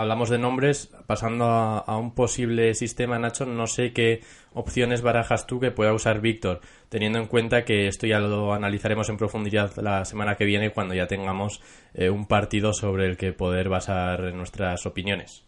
hablamos 0.00 0.30
de 0.30 0.38
nombres, 0.38 0.86
pasando 1.06 1.44
a, 1.44 1.98
un 1.98 2.14
posible 2.14 2.74
sistema, 2.74 3.18
Nacho, 3.18 3.44
no 3.44 3.66
sé 3.66 3.92
qué 3.92 4.22
opciones 4.54 5.02
barajas 5.02 5.46
tú 5.46 5.60
que 5.60 5.70
pueda 5.70 5.92
usar 5.92 6.22
Víctor, 6.22 6.60
teniendo 6.88 7.18
en 7.18 7.26
cuenta 7.26 7.64
que 7.64 7.86
esto 7.86 8.06
ya 8.06 8.18
lo 8.18 8.54
analizaremos 8.54 9.10
en 9.10 9.18
profundidad 9.18 9.76
la 9.76 10.06
semana 10.06 10.36
que 10.36 10.46
viene 10.46 10.70
cuando 10.70 10.94
ya 10.94 11.06
tengamos 11.06 11.60
eh, 11.92 12.08
un 12.08 12.26
partido 12.26 12.72
sobre 12.72 13.06
el 13.06 13.18
que 13.18 13.32
poder 13.32 13.68
basar 13.68 14.32
nuestras 14.32 14.86
opiniones. 14.86 15.44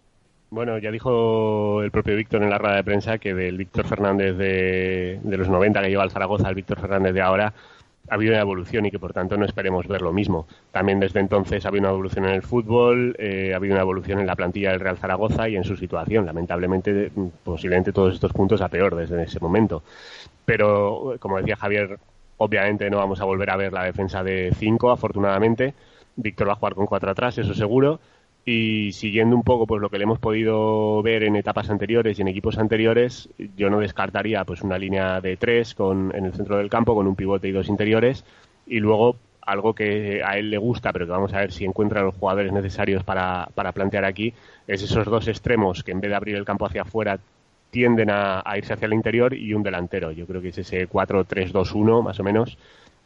Bueno, 0.51 0.79
ya 0.79 0.91
dijo 0.91 1.83
el 1.83 1.91
propio 1.91 2.15
Víctor 2.15 2.43
en 2.43 2.51
la 2.51 2.59
rueda 2.59 2.77
de 2.77 2.85
prensa 2.85 3.17
que 3.17 3.33
del 3.33 3.57
Víctor 3.57 3.87
Fernández 3.87 4.37
de, 4.37 5.19
de 5.23 5.37
los 5.39 5.49
90 5.49 5.81
que 5.81 5.89
lleva 5.89 6.03
al 6.03 6.11
Zaragoza 6.11 6.49
al 6.49 6.55
Víctor 6.55 6.79
Fernández 6.79 7.15
de 7.15 7.23
ahora 7.23 7.55
ha 8.13 8.15
habido 8.17 8.35
una 8.35 8.43
evolución 8.43 8.85
y 8.85 8.91
que 8.91 8.99
por 8.99 9.15
tanto 9.15 9.39
no 9.39 9.47
esperemos 9.47 9.89
ver 9.89 10.03
lo 10.03 10.13
mismo. 10.13 10.47
También 10.71 11.01
desde 11.01 11.19
entonces 11.19 11.65
ha 11.65 11.69
habido 11.69 11.85
una 11.85 11.93
evolución 11.93 12.27
en 12.27 12.33
el 12.33 12.43
fútbol, 12.43 13.17
eh, 13.19 13.55
ha 13.55 13.57
habido 13.57 13.73
una 13.73 13.81
evolución 13.81 14.21
en 14.21 14.27
la 14.27 14.37
plantilla 14.37 14.73
del 14.73 14.81
Real 14.81 14.99
Zaragoza 14.99 15.49
y 15.49 15.57
en 15.57 15.65
su 15.65 15.79
situación. 15.79 16.27
Lamentablemente, 16.27 17.11
posiblemente 17.43 17.91
todos 17.91 18.13
estos 18.13 18.31
puntos 18.35 18.61
a 18.61 18.69
peor 18.69 18.97
desde 18.97 19.23
ese 19.23 19.41
momento. 19.41 19.83
Pero, 20.45 21.15
como 21.21 21.39
decía 21.39 21.57
Javier, 21.57 21.99
obviamente 22.37 22.91
no 22.91 22.99
vamos 22.99 23.19
a 23.23 23.25
volver 23.25 23.49
a 23.49 23.57
ver 23.57 23.73
la 23.73 23.85
defensa 23.85 24.23
de 24.23 24.53
5, 24.59 24.91
afortunadamente. 24.91 25.73
Víctor 26.15 26.49
va 26.49 26.53
a 26.53 26.57
jugar 26.57 26.75
con 26.75 26.85
4 26.85 27.13
atrás, 27.13 27.39
eso 27.39 27.55
seguro 27.55 27.99
y 28.45 28.93
siguiendo 28.93 29.37
un 29.37 29.43
poco 29.43 29.67
pues 29.67 29.81
lo 29.81 29.89
que 29.89 29.99
le 29.99 30.05
hemos 30.05 30.19
podido 30.19 31.03
ver 31.03 31.23
en 31.23 31.37
etapas 31.37 31.71
anteriores 31.71 32.19
y 32.19 32.23
en 32.23 32.29
equipos 32.29 32.59
anteriores, 32.59 33.29
yo 33.57 33.71
no 33.71 33.79
descartaría 33.79 34.45
pues 34.45 34.63
una 34.63 34.79
línea 34.79 35.21
de 35.21 35.37
tres 35.37 35.75
con, 35.75 36.15
en 36.15 36.27
el 36.27 36.35
centro 36.35 36.57
del 36.57 36.69
campo 36.69 36.95
con 36.95 37.07
un 37.07 37.15
pivote 37.15 37.49
y 37.49 37.53
dos 37.53 37.69
interiores 37.69 38.25
y 38.67 38.81
luego 38.81 39.17
algo 39.43 39.75
que 39.75 40.23
a 40.25 40.39
él 40.39 40.51
le 40.51 40.59
gusta, 40.59 40.93
pero 40.93 41.07
que 41.07 41.13
vamos 41.13 41.35
a 41.35 41.39
ver 41.39 41.53
si 41.53 41.65
encuentra 41.65 42.03
los 42.03 42.15
jugadores 42.15 42.53
necesarios 42.53 43.05
para, 43.05 43.49
para 43.55 43.73
plantear 43.73 44.05
aquí, 44.05 44.33
es 44.67 44.83
esos 44.83 45.05
dos 45.07 45.29
extremos 45.29 45.83
que 45.83 45.93
en 45.93 46.01
vez 46.01 46.11
de 46.11 46.17
abrir 46.17 46.37
el 46.37 46.45
campo 46.45 46.67
hacia 46.67 46.83
afuera 46.83 47.19
tienden 47.73 48.11
a, 48.11 48.45
irse 48.57 48.75
hacia 48.75 48.87
el 48.87 48.93
interior 48.93 49.35
y 49.35 49.55
un 49.55 49.63
delantero. 49.63 50.13
Yo 50.13 50.27
creo 50.27 50.43
que 50.43 50.49
es 50.49 50.59
ese 50.59 50.89
4-3-2-1 50.89 52.03
más 52.03 52.21
o 52.21 52.23
menos 52.23 52.59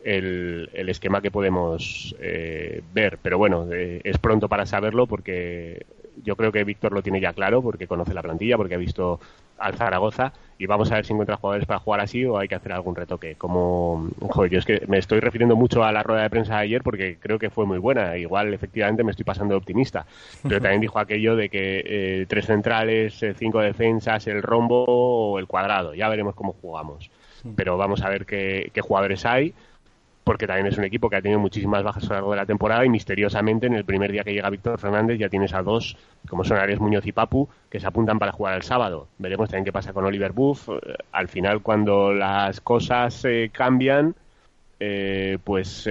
el, 0.06 0.88
esquema 0.88 1.20
que 1.20 1.30
podemos 1.30 2.14
eh, 2.20 2.82
ver. 2.94 3.18
Pero 3.20 3.38
bueno, 3.38 3.66
eh, 3.72 4.00
es 4.04 4.18
pronto 4.18 4.48
para 4.48 4.64
saberlo 4.64 5.06
porque 5.06 5.84
yo 6.22 6.36
creo 6.36 6.52
que 6.52 6.64
Víctor 6.64 6.92
lo 6.92 7.02
tiene 7.02 7.20
ya 7.20 7.32
claro, 7.32 7.60
porque 7.60 7.86
conoce 7.86 8.14
la 8.14 8.22
plantilla, 8.22 8.56
porque 8.56 8.74
ha 8.74 8.78
visto 8.78 9.20
al 9.58 9.74
Zaragoza 9.74 10.32
y 10.58 10.66
vamos 10.66 10.92
a 10.92 10.96
ver 10.96 11.06
si 11.06 11.12
encuentra 11.12 11.36
jugadores 11.36 11.66
para 11.66 11.80
jugar 11.80 12.00
así 12.00 12.24
o 12.24 12.38
hay 12.38 12.46
que 12.46 12.54
hacer 12.54 12.72
algún 12.72 12.94
retoque. 12.94 13.34
Como, 13.34 14.08
joder, 14.20 14.50
yo 14.50 14.58
es 14.58 14.64
que 14.64 14.84
me 14.86 14.98
estoy 14.98 15.20
refiriendo 15.20 15.56
mucho 15.56 15.82
a 15.82 15.92
la 15.92 16.02
rueda 16.02 16.22
de 16.22 16.30
prensa 16.30 16.56
de 16.56 16.62
ayer 16.62 16.82
porque 16.82 17.18
creo 17.18 17.38
que 17.38 17.50
fue 17.50 17.66
muy 17.66 17.78
buena. 17.78 18.16
Igual, 18.16 18.54
efectivamente, 18.54 19.02
me 19.02 19.10
estoy 19.10 19.24
pasando 19.24 19.54
de 19.54 19.58
optimista. 19.58 20.06
Pero 20.42 20.60
también 20.60 20.80
dijo 20.80 20.98
aquello 20.98 21.36
de 21.36 21.48
que 21.48 21.82
eh, 21.84 22.26
tres 22.28 22.46
centrales, 22.46 23.24
cinco 23.36 23.60
defensas, 23.60 24.26
el 24.26 24.42
rombo 24.42 24.84
o 24.86 25.38
el 25.38 25.46
cuadrado. 25.46 25.94
Ya 25.94 26.08
veremos 26.08 26.34
cómo 26.34 26.52
jugamos. 26.52 27.10
Pero 27.54 27.76
vamos 27.76 28.02
a 28.02 28.08
ver 28.08 28.24
qué, 28.26 28.70
qué 28.72 28.80
jugadores 28.80 29.24
hay 29.24 29.54
porque 30.26 30.48
también 30.48 30.66
es 30.66 30.76
un 30.76 30.82
equipo 30.82 31.08
que 31.08 31.14
ha 31.14 31.22
tenido 31.22 31.38
muchísimas 31.38 31.84
bajas 31.84 32.02
a 32.02 32.08
lo 32.08 32.14
largo 32.14 32.30
de 32.32 32.36
la 32.38 32.46
temporada 32.46 32.84
y 32.84 32.88
misteriosamente 32.88 33.68
en 33.68 33.74
el 33.74 33.84
primer 33.84 34.10
día 34.10 34.24
que 34.24 34.32
llega 34.32 34.50
Víctor 34.50 34.76
Fernández 34.76 35.20
ya 35.20 35.28
tienes 35.28 35.54
a 35.54 35.62
dos, 35.62 35.96
como 36.28 36.42
son 36.42 36.56
Ares 36.56 36.80
Muñoz 36.80 37.06
y 37.06 37.12
Papu, 37.12 37.48
que 37.70 37.78
se 37.78 37.86
apuntan 37.86 38.18
para 38.18 38.32
jugar 38.32 38.56
el 38.56 38.62
sábado. 38.62 39.06
Veremos 39.18 39.48
también 39.48 39.66
qué 39.66 39.72
pasa 39.72 39.92
con 39.92 40.04
Oliver 40.04 40.32
Buff. 40.32 40.68
Eh, 40.68 40.96
al 41.12 41.28
final, 41.28 41.62
cuando 41.62 42.12
las 42.12 42.60
cosas 42.60 43.24
eh, 43.24 43.50
cambian, 43.52 44.16
eh, 44.80 45.38
pues 45.44 45.88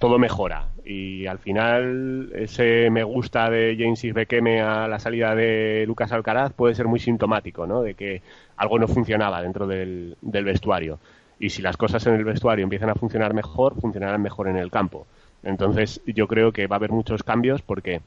todo 0.00 0.18
mejora. 0.18 0.66
Y 0.84 1.28
al 1.28 1.38
final, 1.38 2.32
ese 2.34 2.90
me 2.90 3.04
gusta 3.04 3.48
de 3.50 3.76
James 3.78 4.02
Bequeme 4.12 4.62
a 4.62 4.88
la 4.88 4.98
salida 4.98 5.36
de 5.36 5.84
Lucas 5.86 6.10
Alcaraz 6.10 6.52
puede 6.52 6.74
ser 6.74 6.88
muy 6.88 6.98
sintomático, 6.98 7.68
¿no? 7.68 7.82
De 7.82 7.94
que 7.94 8.20
algo 8.56 8.80
no 8.80 8.88
funcionaba 8.88 9.42
dentro 9.42 9.68
del 9.68 10.16
vestuario. 10.22 10.98
Y 11.38 11.50
si 11.50 11.62
las 11.62 11.76
cosas 11.76 12.06
en 12.06 12.14
el 12.14 12.24
vestuario 12.24 12.62
empiezan 12.62 12.90
a 12.90 12.94
funcionar 12.94 13.34
mejor, 13.34 13.80
funcionarán 13.80 14.22
mejor 14.22 14.48
en 14.48 14.56
el 14.56 14.70
campo. 14.70 15.06
Entonces 15.42 16.00
yo 16.06 16.26
creo 16.26 16.52
que 16.52 16.66
va 16.66 16.76
a 16.76 16.78
haber 16.78 16.90
muchos 16.90 17.22
cambios 17.22 17.62
porque 17.62 18.00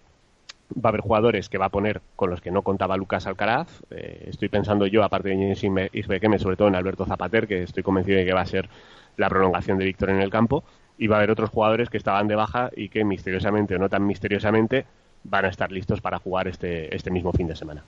va 0.75 0.89
a 0.89 0.89
haber 0.89 1.01
jugadores 1.01 1.49
que 1.49 1.57
va 1.57 1.65
a 1.65 1.69
poner 1.69 2.01
con 2.15 2.29
los 2.29 2.41
que 2.41 2.51
no 2.51 2.61
contaba 2.61 2.97
Lucas 2.97 3.27
Alcaraz. 3.27 3.67
Eh, 3.91 4.27
estoy 4.29 4.49
pensando 4.49 4.85
yo, 4.87 5.03
aparte 5.03 5.29
de 5.29 5.35
Jens 5.35 5.63
Isbequeme, 5.93 6.39
sobre 6.39 6.55
todo 6.55 6.67
en 6.67 6.75
Alberto 6.75 7.05
Zapater, 7.05 7.47
que 7.47 7.63
estoy 7.63 7.83
convencido 7.83 8.17
de 8.17 8.25
que 8.25 8.33
va 8.33 8.41
a 8.41 8.45
ser 8.45 8.69
la 9.17 9.29
prolongación 9.29 9.77
de 9.77 9.85
Víctor 9.85 10.09
en 10.09 10.21
el 10.21 10.29
campo. 10.29 10.63
Y 10.97 11.07
va 11.07 11.15
a 11.15 11.19
haber 11.19 11.31
otros 11.31 11.49
jugadores 11.49 11.89
que 11.89 11.97
estaban 11.97 12.27
de 12.27 12.35
baja 12.35 12.71
y 12.75 12.89
que 12.89 13.05
misteriosamente 13.05 13.75
o 13.75 13.79
no 13.79 13.89
tan 13.89 14.05
misteriosamente 14.05 14.85
van 15.23 15.45
a 15.45 15.49
estar 15.49 15.71
listos 15.71 16.01
para 16.01 16.19
jugar 16.19 16.47
este, 16.47 16.93
este 16.93 17.09
mismo 17.09 17.31
fin 17.31 17.47
de 17.47 17.55
semana. 17.55 17.83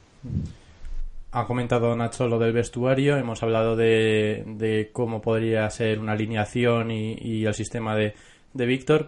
Ha 1.34 1.46
comentado 1.46 1.96
Nacho 1.96 2.28
lo 2.28 2.40
del 2.40 2.52
vestuario, 2.52 3.16
hemos 3.16 3.42
hablado 3.42 3.78
de, 3.78 4.90
cómo 4.92 5.22
podría 5.22 5.70
ser 5.70 6.00
una 6.00 6.12
alineación 6.12 6.92
y, 6.92 7.46
el 7.46 7.54
sistema 7.54 7.96
de, 7.96 8.16
de 8.54 8.66
Víctor. 8.66 9.08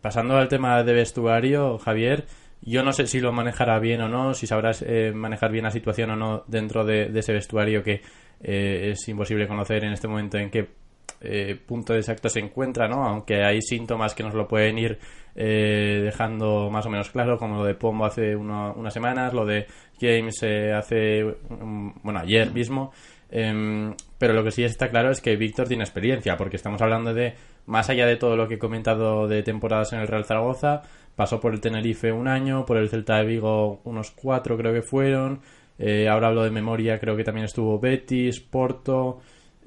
Pasando 0.00 0.36
al 0.36 0.48
tema 0.48 0.82
de 0.84 0.92
vestuario, 0.92 1.78
Javier, 1.78 2.26
yo 2.62 2.82
no 2.82 2.92
sé 2.92 3.06
si 3.06 3.20
lo 3.20 3.32
manejará 3.32 3.78
bien 3.78 4.00
o 4.02 4.08
no, 4.08 4.34
si 4.34 4.46
sabrás 4.46 4.82
eh, 4.86 5.12
manejar 5.14 5.50
bien 5.50 5.64
la 5.64 5.70
situación 5.70 6.10
o 6.10 6.16
no 6.16 6.44
dentro 6.46 6.84
de, 6.84 7.10
ese 7.18 7.32
vestuario 7.32 7.82
que 7.82 8.02
eh, 8.42 8.90
es 8.92 9.08
imposible 9.08 9.48
conocer 9.48 9.84
en 9.84 9.92
este 9.92 10.08
momento 10.08 10.38
en 10.38 10.50
qué 10.50 10.68
eh, 11.20 11.58
punto 11.66 11.94
exacto 11.94 12.28
se 12.28 12.40
encuentra, 12.40 12.88
¿no? 12.88 13.04
Aunque 13.04 13.42
hay 13.44 13.60
síntomas 13.62 14.14
que 14.14 14.22
nos 14.22 14.34
lo 14.34 14.46
pueden 14.46 14.78
ir 14.78 14.98
dejando 15.32 16.68
más 16.70 16.84
o 16.84 16.90
menos 16.90 17.08
claro, 17.10 17.38
como 17.38 17.58
lo 17.58 17.64
de 17.64 17.74
Pombo 17.74 18.04
hace 18.04 18.34
unas 18.36 18.92
semanas, 18.92 19.32
lo 19.32 19.46
de 19.46 19.64
James 19.98 20.42
hace, 20.76 21.22
bueno, 22.02 22.18
ayer 22.18 22.52
mismo. 22.52 22.92
Em, 23.30 23.94
pero 24.18 24.34
lo 24.34 24.42
que 24.42 24.50
sí 24.50 24.64
está 24.64 24.90
claro 24.90 25.10
es 25.10 25.20
que 25.20 25.36
Víctor 25.36 25.68
tiene 25.68 25.84
experiencia, 25.84 26.36
porque 26.36 26.56
estamos 26.56 26.82
hablando 26.82 27.14
de, 27.14 27.34
más 27.66 27.88
allá 27.88 28.06
de 28.06 28.16
todo 28.16 28.36
lo 28.36 28.48
que 28.48 28.54
he 28.54 28.58
comentado 28.58 29.28
de 29.28 29.42
temporadas 29.42 29.92
en 29.92 30.00
el 30.00 30.08
Real 30.08 30.24
Zaragoza, 30.24 30.82
Pasó 31.20 31.38
por 31.38 31.52
el 31.52 31.60
Tenerife 31.60 32.12
un 32.12 32.28
año, 32.28 32.64
por 32.64 32.78
el 32.78 32.88
Celta 32.88 33.18
de 33.18 33.26
Vigo 33.26 33.82
unos 33.84 34.10
cuatro 34.10 34.56
creo 34.56 34.72
que 34.72 34.80
fueron. 34.80 35.42
Eh, 35.78 36.08
ahora 36.08 36.28
hablo 36.28 36.44
de 36.44 36.50
memoria, 36.50 36.98
creo 36.98 37.14
que 37.14 37.24
también 37.24 37.44
estuvo 37.44 37.78
Betis, 37.78 38.40
Porto, 38.40 39.20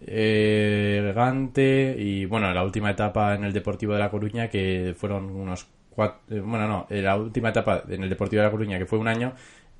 eh, 0.07 1.11
Gante 1.15 1.95
y 1.97 2.25
bueno, 2.25 2.53
la 2.53 2.63
última 2.63 2.91
etapa 2.91 3.35
en 3.35 3.43
el 3.43 3.53
Deportivo 3.53 3.93
de 3.93 3.99
La 3.99 4.09
Coruña 4.09 4.49
que 4.49 4.93
fueron 4.97 5.29
unos 5.35 5.67
cuatro, 5.89 6.19
eh, 6.29 6.39
bueno, 6.39 6.67
no, 6.67 6.87
la 6.89 7.17
última 7.17 7.49
etapa 7.49 7.83
en 7.87 8.03
el 8.03 8.09
Deportivo 8.09 8.41
de 8.41 8.47
La 8.47 8.51
Coruña 8.51 8.77
que 8.77 8.85
fue 8.85 8.99
un 8.99 9.07
año 9.07 9.33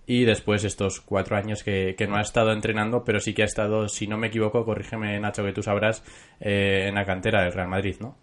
y 0.06 0.26
después 0.26 0.64
estos 0.64 1.00
cuatro 1.02 1.38
años 1.38 1.64
que, 1.64 1.96
no 2.08 2.18
ha 2.18 2.22
estado 2.22 2.52
entrenando, 2.52 3.04
pero 3.04 3.20
sí 3.20 3.34
que 3.34 3.44
ha 3.44 3.46
estado, 3.46 3.88
si 3.88 4.06
no 4.06 4.18
me 4.18 4.28
equivoco, 4.28 4.66
corrígeme 4.66 5.20
Nacho 5.20 5.46
que 5.46 5.54
tú 5.54 5.64
sabrás, 5.64 6.04
en 6.42 6.94
la 6.96 7.06
cantera 7.06 7.42
del 7.42 7.54
Real 7.54 7.70
Madrid, 7.70 7.96
¿no? 8.02 8.18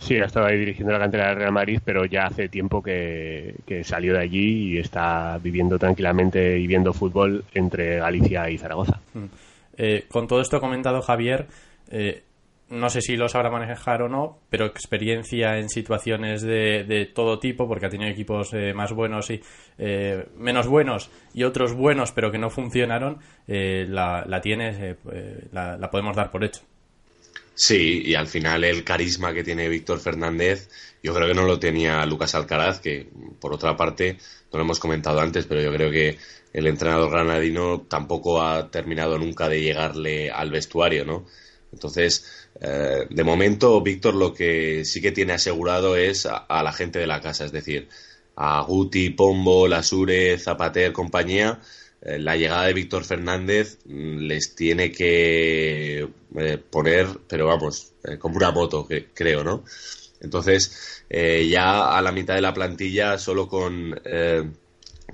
Sí, 0.00 0.16
ha 0.16 0.24
estado 0.24 0.46
ahí 0.46 0.58
dirigiendo 0.58 0.92
la 0.94 0.98
cantera 0.98 1.28
del 1.28 1.36
Real 1.36 1.52
Madrid, 1.52 1.78
pero 1.84 2.06
ya 2.06 2.26
hace 2.26 2.48
tiempo 2.48 2.82
que, 2.82 3.54
salió 3.84 4.14
de 4.14 4.20
allí 4.20 4.72
y 4.72 4.78
está 4.78 5.38
viviendo 5.38 5.78
tranquilamente 5.78 6.58
y 6.58 6.66
viendo 6.66 6.94
fútbol 6.94 7.44
entre 7.52 7.98
Galicia 7.98 8.48
y 8.48 8.56
Zaragoza. 8.56 8.98
Mm. 9.12 9.24
Eh, 9.76 10.06
con 10.08 10.26
todo 10.26 10.40
esto 10.40 10.60
comentado 10.60 11.02
Javier, 11.02 11.46
eh, 11.90 12.24
no 12.68 12.88
sé 12.88 13.00
si 13.00 13.16
lo 13.16 13.28
sabrá 13.28 13.50
manejar 13.50 14.02
o 14.02 14.08
no, 14.08 14.38
pero 14.48 14.66
experiencia 14.66 15.58
en 15.58 15.68
situaciones 15.68 16.42
de, 16.42 17.10
todo 17.12 17.38
tipo, 17.38 17.66
porque 17.66 17.86
ha 17.86 17.90
tenido 17.90 18.10
equipos 18.10 18.52
eh, 18.52 18.72
más 18.74 18.92
buenos 18.92 19.30
y 19.30 19.40
menos 20.36 20.68
buenos 20.68 21.10
y 21.34 21.42
otros 21.42 21.72
buenos 21.72 22.12
pero 22.12 22.30
que 22.30 22.38
no 22.38 22.50
funcionaron, 22.50 23.18
la, 23.46 24.24
la 24.26 24.40
tienes, 24.40 24.98
la 25.52 25.90
podemos 25.90 26.14
dar 26.14 26.30
por 26.30 26.44
hecho. 26.44 26.69
Sí, 27.62 28.02
y 28.06 28.14
al 28.14 28.26
final 28.26 28.64
el 28.64 28.84
carisma 28.84 29.34
que 29.34 29.44
tiene 29.44 29.68
Víctor 29.68 30.00
Fernández, 30.00 30.70
yo 31.02 31.14
creo 31.14 31.28
que 31.28 31.34
no 31.34 31.44
lo 31.44 31.58
tenía 31.58 32.06
Lucas 32.06 32.34
Alcaraz, 32.34 32.80
que 32.80 33.06
por 33.38 33.52
otra 33.52 33.76
parte, 33.76 34.16
no 34.50 34.58
lo 34.58 34.64
hemos 34.64 34.80
comentado 34.80 35.20
antes, 35.20 35.44
pero 35.44 35.60
yo 35.60 35.70
creo 35.70 35.90
que 35.90 36.16
el 36.54 36.66
entrenador 36.66 37.10
granadino 37.10 37.82
tampoco 37.82 38.40
ha 38.40 38.70
terminado 38.70 39.18
nunca 39.18 39.46
de 39.50 39.60
llegarle 39.60 40.30
al 40.30 40.50
vestuario, 40.50 41.04
¿no? 41.04 41.26
Entonces, 41.70 42.48
eh, 42.62 43.06
de 43.10 43.24
momento, 43.24 43.82
Víctor 43.82 44.14
lo 44.14 44.32
que 44.32 44.86
sí 44.86 45.02
que 45.02 45.12
tiene 45.12 45.34
asegurado 45.34 45.96
es 45.96 46.24
a, 46.24 46.38
a, 46.38 46.62
la 46.62 46.72
gente 46.72 46.98
de 46.98 47.06
la 47.06 47.20
casa, 47.20 47.44
es 47.44 47.52
decir, 47.52 47.90
a 48.36 48.62
Guti, 48.62 49.10
Pombo, 49.10 49.68
Lasure, 49.68 50.38
Zapater, 50.38 50.94
compañía, 50.94 51.60
la 52.02 52.36
llegada 52.36 52.66
de 52.66 52.74
Víctor 52.74 53.04
Fernández 53.04 53.78
mm, 53.84 54.18
les 54.18 54.54
tiene 54.54 54.90
que 54.90 56.08
eh, 56.36 56.58
poner, 56.70 57.08
pero 57.28 57.46
vamos, 57.46 57.92
eh, 58.04 58.18
como 58.18 58.36
una 58.36 58.50
moto, 58.50 58.86
que, 58.86 59.06
creo, 59.12 59.44
¿no? 59.44 59.64
Entonces, 60.20 61.04
ya 61.10 61.96
a 61.96 62.02
la 62.02 62.12
mitad 62.12 62.34
de 62.34 62.42
la 62.42 62.52
plantilla, 62.54 63.18
solo 63.18 63.48
con 63.48 63.98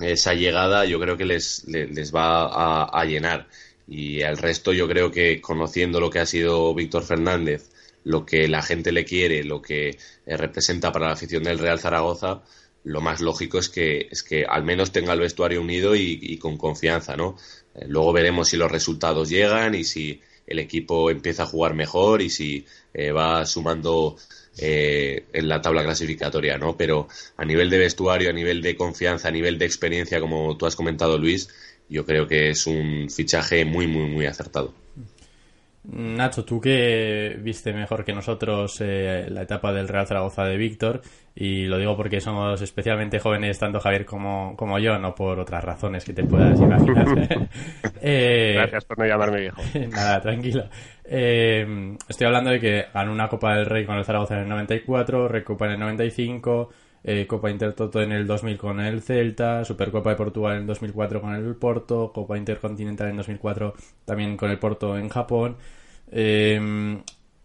esa 0.00 0.34
llegada, 0.34 0.84
yo 0.84 1.00
creo 1.00 1.16
que 1.16 1.24
les, 1.24 1.64
les, 1.68 2.14
va 2.14 2.46
a, 2.46 3.00
a, 3.00 3.04
llenar. 3.04 3.46
Y 3.88 4.20
el 4.20 4.36
resto, 4.36 4.72
yo 4.72 4.88
creo 4.88 5.10
que 5.10 5.40
conociendo 5.40 6.00
lo 6.00 6.10
que 6.10 6.18
ha 6.18 6.26
sido 6.26 6.74
Víctor 6.74 7.04
Fernández, 7.04 7.70
lo 8.04 8.26
que 8.26 8.48
la 8.48 8.62
gente 8.62 8.92
le 8.92 9.04
quiere, 9.04 9.44
lo 9.44 9.62
que 9.62 9.98
representa 10.26 10.92
para 10.92 11.06
la 11.06 11.12
afición 11.12 11.44
del 11.44 11.58
Real 11.58 11.78
Zaragoza, 11.78 12.42
lo 12.86 13.00
más 13.00 13.20
lógico 13.20 13.58
es 13.58 13.68
que, 13.68 14.06
es 14.10 14.22
que 14.22 14.44
al 14.44 14.62
menos 14.62 14.92
tenga 14.92 15.12
el 15.12 15.20
vestuario 15.20 15.60
unido 15.60 15.96
y, 15.96 16.38
con 16.38 16.56
confianza, 16.56 17.16
¿no? 17.16 17.36
Eh, 17.74 17.84
luego 17.88 18.12
veremos 18.12 18.48
si 18.48 18.56
los 18.56 18.70
resultados 18.70 19.28
llegan 19.28 19.74
y 19.74 19.82
si 19.82 20.20
el 20.46 20.60
equipo 20.60 21.10
empieza 21.10 21.42
a 21.42 21.46
jugar 21.46 21.74
mejor 21.74 22.22
y 22.22 22.30
si 22.30 22.64
eh, 22.94 23.10
va 23.10 23.44
sumando 23.44 24.16
eh, 24.58 25.24
en 25.32 25.48
la 25.48 25.60
tabla 25.60 25.82
clasificatoria, 25.82 26.58
¿no? 26.58 26.76
Pero 26.76 27.08
a 27.36 27.44
nivel 27.44 27.70
de 27.70 27.78
vestuario, 27.78 28.30
a 28.30 28.32
nivel 28.32 28.62
de 28.62 28.76
confianza, 28.76 29.28
a 29.28 29.32
nivel 29.32 29.58
de 29.58 29.66
experiencia, 29.66 30.20
como 30.20 30.56
tú 30.56 30.66
has 30.66 30.76
comentado, 30.76 31.18
Luis, 31.18 31.48
yo 31.88 32.06
creo 32.06 32.28
que 32.28 32.50
es 32.50 32.68
un 32.68 33.10
fichaje 33.10 33.64
muy, 33.64 33.88
muy, 33.88 34.08
muy 34.08 34.26
acertado. 34.26 34.72
Nacho, 35.88 36.44
tú 36.44 36.60
que 36.60 37.36
viste 37.40 37.72
mejor 37.72 38.04
que 38.04 38.12
nosotros 38.12 38.80
eh, 38.80 39.26
la 39.30 39.42
etapa 39.42 39.72
del 39.72 39.86
Real 39.86 40.06
Zaragoza 40.06 40.44
de 40.44 40.56
Víctor, 40.56 41.00
y 41.34 41.66
lo 41.66 41.78
digo 41.78 41.96
porque 41.96 42.20
somos 42.20 42.60
especialmente 42.60 43.20
jóvenes, 43.20 43.58
tanto 43.58 43.78
Javier 43.78 44.04
como, 44.04 44.56
como 44.56 44.78
yo, 44.80 44.98
no 44.98 45.14
por 45.14 45.38
otras 45.38 45.62
razones 45.62 46.04
que 46.04 46.12
te 46.12 46.24
puedas 46.24 46.58
imaginar. 46.60 47.06
Eh, 48.08 48.54
Gracias 48.54 48.84
por 48.84 48.98
no 48.98 49.06
llamarme 49.06 49.40
viejo. 49.40 49.60
nada, 49.90 50.20
tranquilo. 50.20 50.68
Eh, 51.04 51.96
estoy 52.08 52.26
hablando 52.26 52.50
de 52.50 52.60
que 52.60 52.86
ganó 52.92 53.12
una 53.12 53.28
Copa 53.28 53.56
del 53.56 53.66
Rey 53.66 53.84
con 53.84 53.96
el 53.96 54.04
Zaragoza 54.04 54.34
en 54.34 54.42
el 54.42 54.48
94, 54.48 55.28
Recopa 55.28 55.66
en 55.66 55.72
el 55.72 55.80
95, 55.80 56.70
Copa 57.28 57.50
Intertoto 57.50 58.02
en 58.02 58.10
el 58.10 58.26
2000 58.26 58.58
con 58.58 58.80
el 58.80 59.00
Celta, 59.00 59.64
Supercopa 59.64 60.10
de 60.10 60.16
Portugal 60.16 60.54
en 60.54 60.60
el 60.62 60.66
2004 60.66 61.20
con 61.20 61.34
el 61.34 61.54
Porto, 61.54 62.10
Copa 62.12 62.36
Intercontinental 62.36 63.10
en 63.10 63.16
2004 63.16 63.74
también 64.04 64.36
con 64.36 64.50
el 64.50 64.58
Porto 64.58 64.98
en 64.98 65.08
Japón. 65.08 65.56
Eh, 66.10 66.98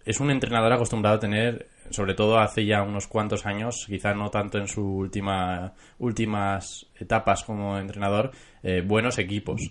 es 0.06 0.20
un 0.20 0.32
entrenador 0.32 0.74
acostumbrado 0.74 1.18
a 1.18 1.20
tener, 1.20 1.68
sobre 1.90 2.14
todo 2.14 2.40
hace 2.40 2.66
ya 2.66 2.82
unos 2.84 3.08
cuantos 3.08 3.46
años, 3.46 3.86
quizá 3.88 4.14
no 4.14 4.30
tanto 4.30 4.58
en 4.58 4.68
sus 4.68 4.84
última, 4.84 5.74
últimas 6.00 6.88
etapas 7.00 7.44
como 7.44 7.78
entrenador, 7.78 8.32
eh, 8.64 8.82
buenos 8.86 9.20
equipos. 9.20 9.62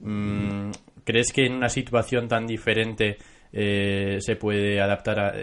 Mm, 0.00 0.70
¿Crees 1.04 1.32
que 1.32 1.46
en 1.46 1.54
una 1.54 1.68
situación 1.68 2.28
tan 2.28 2.46
diferente 2.46 3.18
eh, 3.58 4.18
se 4.20 4.36
puede 4.36 4.80
adaptar 4.80 5.34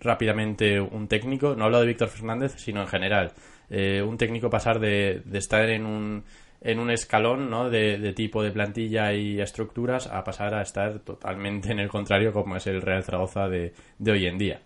rápidamente 0.00 0.80
un 0.80 1.06
técnico? 1.08 1.54
No 1.54 1.66
hablo 1.66 1.80
de 1.80 1.86
Víctor 1.86 2.08
Fernández, 2.08 2.54
sino 2.56 2.80
en 2.80 2.88
general. 2.88 3.32
un 3.70 4.16
técnico 4.16 4.48
pasar 4.48 4.80
de 4.80 5.22
estar 5.32 5.68
en 5.68 5.84
un 5.84 6.24
en 6.64 6.80
un 6.80 6.90
escalón 6.90 7.50
¿no? 7.50 7.68
de, 7.68 8.12
tipo 8.14 8.42
de 8.42 8.50
plantilla 8.50 9.12
y 9.12 9.40
estructuras 9.40 10.06
a 10.06 10.24
pasar 10.24 10.54
a 10.54 10.62
estar 10.62 10.98
totalmente 11.00 11.70
en 11.70 11.78
el 11.78 11.88
contrario 11.88 12.32
como 12.32 12.56
es 12.56 12.66
el 12.66 12.80
Real 12.80 13.04
Zaragoza 13.04 13.48
de, 13.48 13.72
hoy 14.06 14.26
en 14.26 14.38
día. 14.38 14.60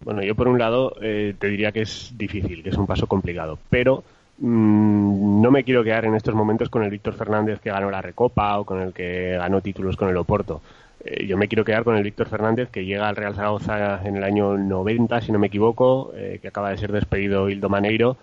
Bueno, 0.00 0.22
yo 0.22 0.36
por 0.36 0.46
un 0.46 0.60
lado 0.60 0.94
eh, 1.02 1.34
te 1.36 1.48
diría 1.48 1.72
que 1.72 1.82
es 1.82 2.14
difícil, 2.16 2.62
que 2.62 2.70
es 2.70 2.76
un 2.76 2.86
paso 2.86 3.08
complicado, 3.08 3.58
pero 3.68 4.04
mm, 4.38 5.42
no 5.42 5.50
me 5.50 5.64
quiero 5.64 5.82
quedar 5.82 6.04
en 6.04 6.14
estos 6.14 6.36
momentos 6.36 6.68
con 6.68 6.84
el 6.84 6.90
Víctor 6.90 7.14
Fernández 7.14 7.58
que 7.58 7.70
ganó 7.70 7.90
la 7.90 8.00
Recopa 8.00 8.56
o 8.60 8.64
con 8.64 8.80
el 8.80 8.92
que 8.92 9.36
ganó 9.36 9.60
títulos 9.60 9.96
con 9.96 10.08
el 10.08 10.16
Oporto. 10.16 10.62
Eh, 11.04 11.26
yo 11.26 11.36
me 11.36 11.48
quiero 11.48 11.64
quedar 11.64 11.84
con 11.84 11.96
el 11.96 12.02
Víctor 12.02 12.28
Fernández 12.28 12.70
que 12.70 12.84
llega 12.84 13.08
al 13.08 13.16
Real 13.16 13.34
Zaragoza 13.34 14.00
en 14.04 14.16
el 14.16 14.24
año 14.24 14.56
90, 14.56 15.20
si 15.20 15.32
no 15.32 15.38
me 15.38 15.46
equivoco, 15.46 16.12
eh, 16.14 16.38
que 16.40 16.48
acaba 16.48 16.70
de 16.70 16.78
ser 16.78 16.92
despedido 16.92 17.48
Hildo 17.48 17.68
Maneiro 17.68 18.16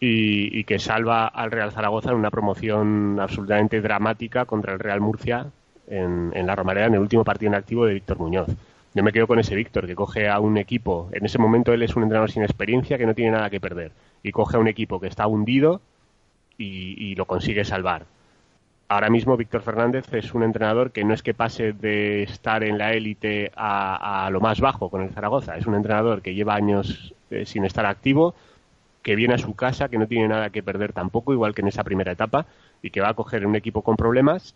y, 0.00 0.64
que 0.64 0.78
salva 0.78 1.26
al 1.26 1.50
Real 1.50 1.72
Zaragoza 1.72 2.10
en 2.10 2.16
una 2.16 2.30
promoción 2.30 3.18
absolutamente 3.20 3.80
dramática 3.80 4.44
contra 4.44 4.74
el 4.74 4.78
Real 4.78 5.00
Murcia 5.00 5.46
en, 5.88 6.46
la 6.46 6.54
Romareda 6.54 6.86
en 6.86 6.94
el 6.94 7.00
último 7.00 7.24
partido 7.24 7.50
en 7.50 7.54
activo 7.54 7.86
de 7.86 7.94
Víctor 7.94 8.18
Muñoz. 8.18 8.48
Yo 8.94 9.02
me 9.02 9.12
quedo 9.12 9.26
con 9.26 9.38
ese 9.38 9.54
Víctor, 9.54 9.86
que 9.86 9.94
coge 9.94 10.28
a 10.28 10.40
un 10.40 10.56
equipo, 10.58 11.08
en 11.12 11.24
ese 11.24 11.38
momento 11.38 11.72
él 11.72 11.82
es 11.82 11.94
un 11.96 12.02
entrenador 12.02 12.30
sin 12.30 12.42
experiencia 12.42 12.98
que 12.98 13.06
no 13.06 13.14
tiene 13.14 13.32
nada 13.32 13.50
que 13.50 13.60
perder, 13.60 13.92
y 14.22 14.32
coge 14.32 14.56
a 14.56 14.60
un 14.60 14.68
equipo 14.68 15.00
que 15.00 15.06
está 15.06 15.26
hundido 15.26 15.80
y, 16.58 17.14
lo 17.14 17.26
consigue 17.26 17.64
salvar. 17.64 18.06
Ahora 18.88 19.10
mismo 19.10 19.36
Víctor 19.36 19.62
Fernández 19.62 20.12
es 20.12 20.34
un 20.34 20.42
entrenador 20.42 20.92
que 20.92 21.04
no 21.04 21.14
es 21.14 21.22
que 21.22 21.34
pase 21.34 21.72
de 21.72 22.22
estar 22.22 22.62
en 22.62 22.78
la 22.78 22.92
élite 22.92 23.52
a, 23.56 24.28
lo 24.30 24.40
más 24.40 24.60
bajo 24.60 24.90
con 24.90 25.02
el 25.02 25.10
Zaragoza, 25.10 25.56
es 25.56 25.66
un 25.66 25.74
entrenador 25.74 26.22
que 26.22 26.34
lleva 26.34 26.54
años 26.54 27.14
eh, 27.30 27.44
sin 27.46 27.64
estar 27.64 27.86
activo, 27.86 28.34
que 29.02 29.16
viene 29.16 29.34
a 29.34 29.38
su 29.38 29.54
casa, 29.54 29.88
que 29.88 29.98
no 29.98 30.06
tiene 30.06 30.28
nada 30.28 30.50
que 30.50 30.62
perder 30.62 30.92
tampoco, 30.92 31.32
igual 31.32 31.54
que 31.54 31.62
en 31.62 31.68
esa 31.68 31.84
primera 31.84 32.12
etapa, 32.12 32.46
y 32.82 32.90
que 32.90 33.00
va 33.00 33.10
a 33.10 33.14
coger 33.14 33.46
un 33.46 33.56
equipo 33.56 33.82
con 33.82 33.96
problemas 33.96 34.54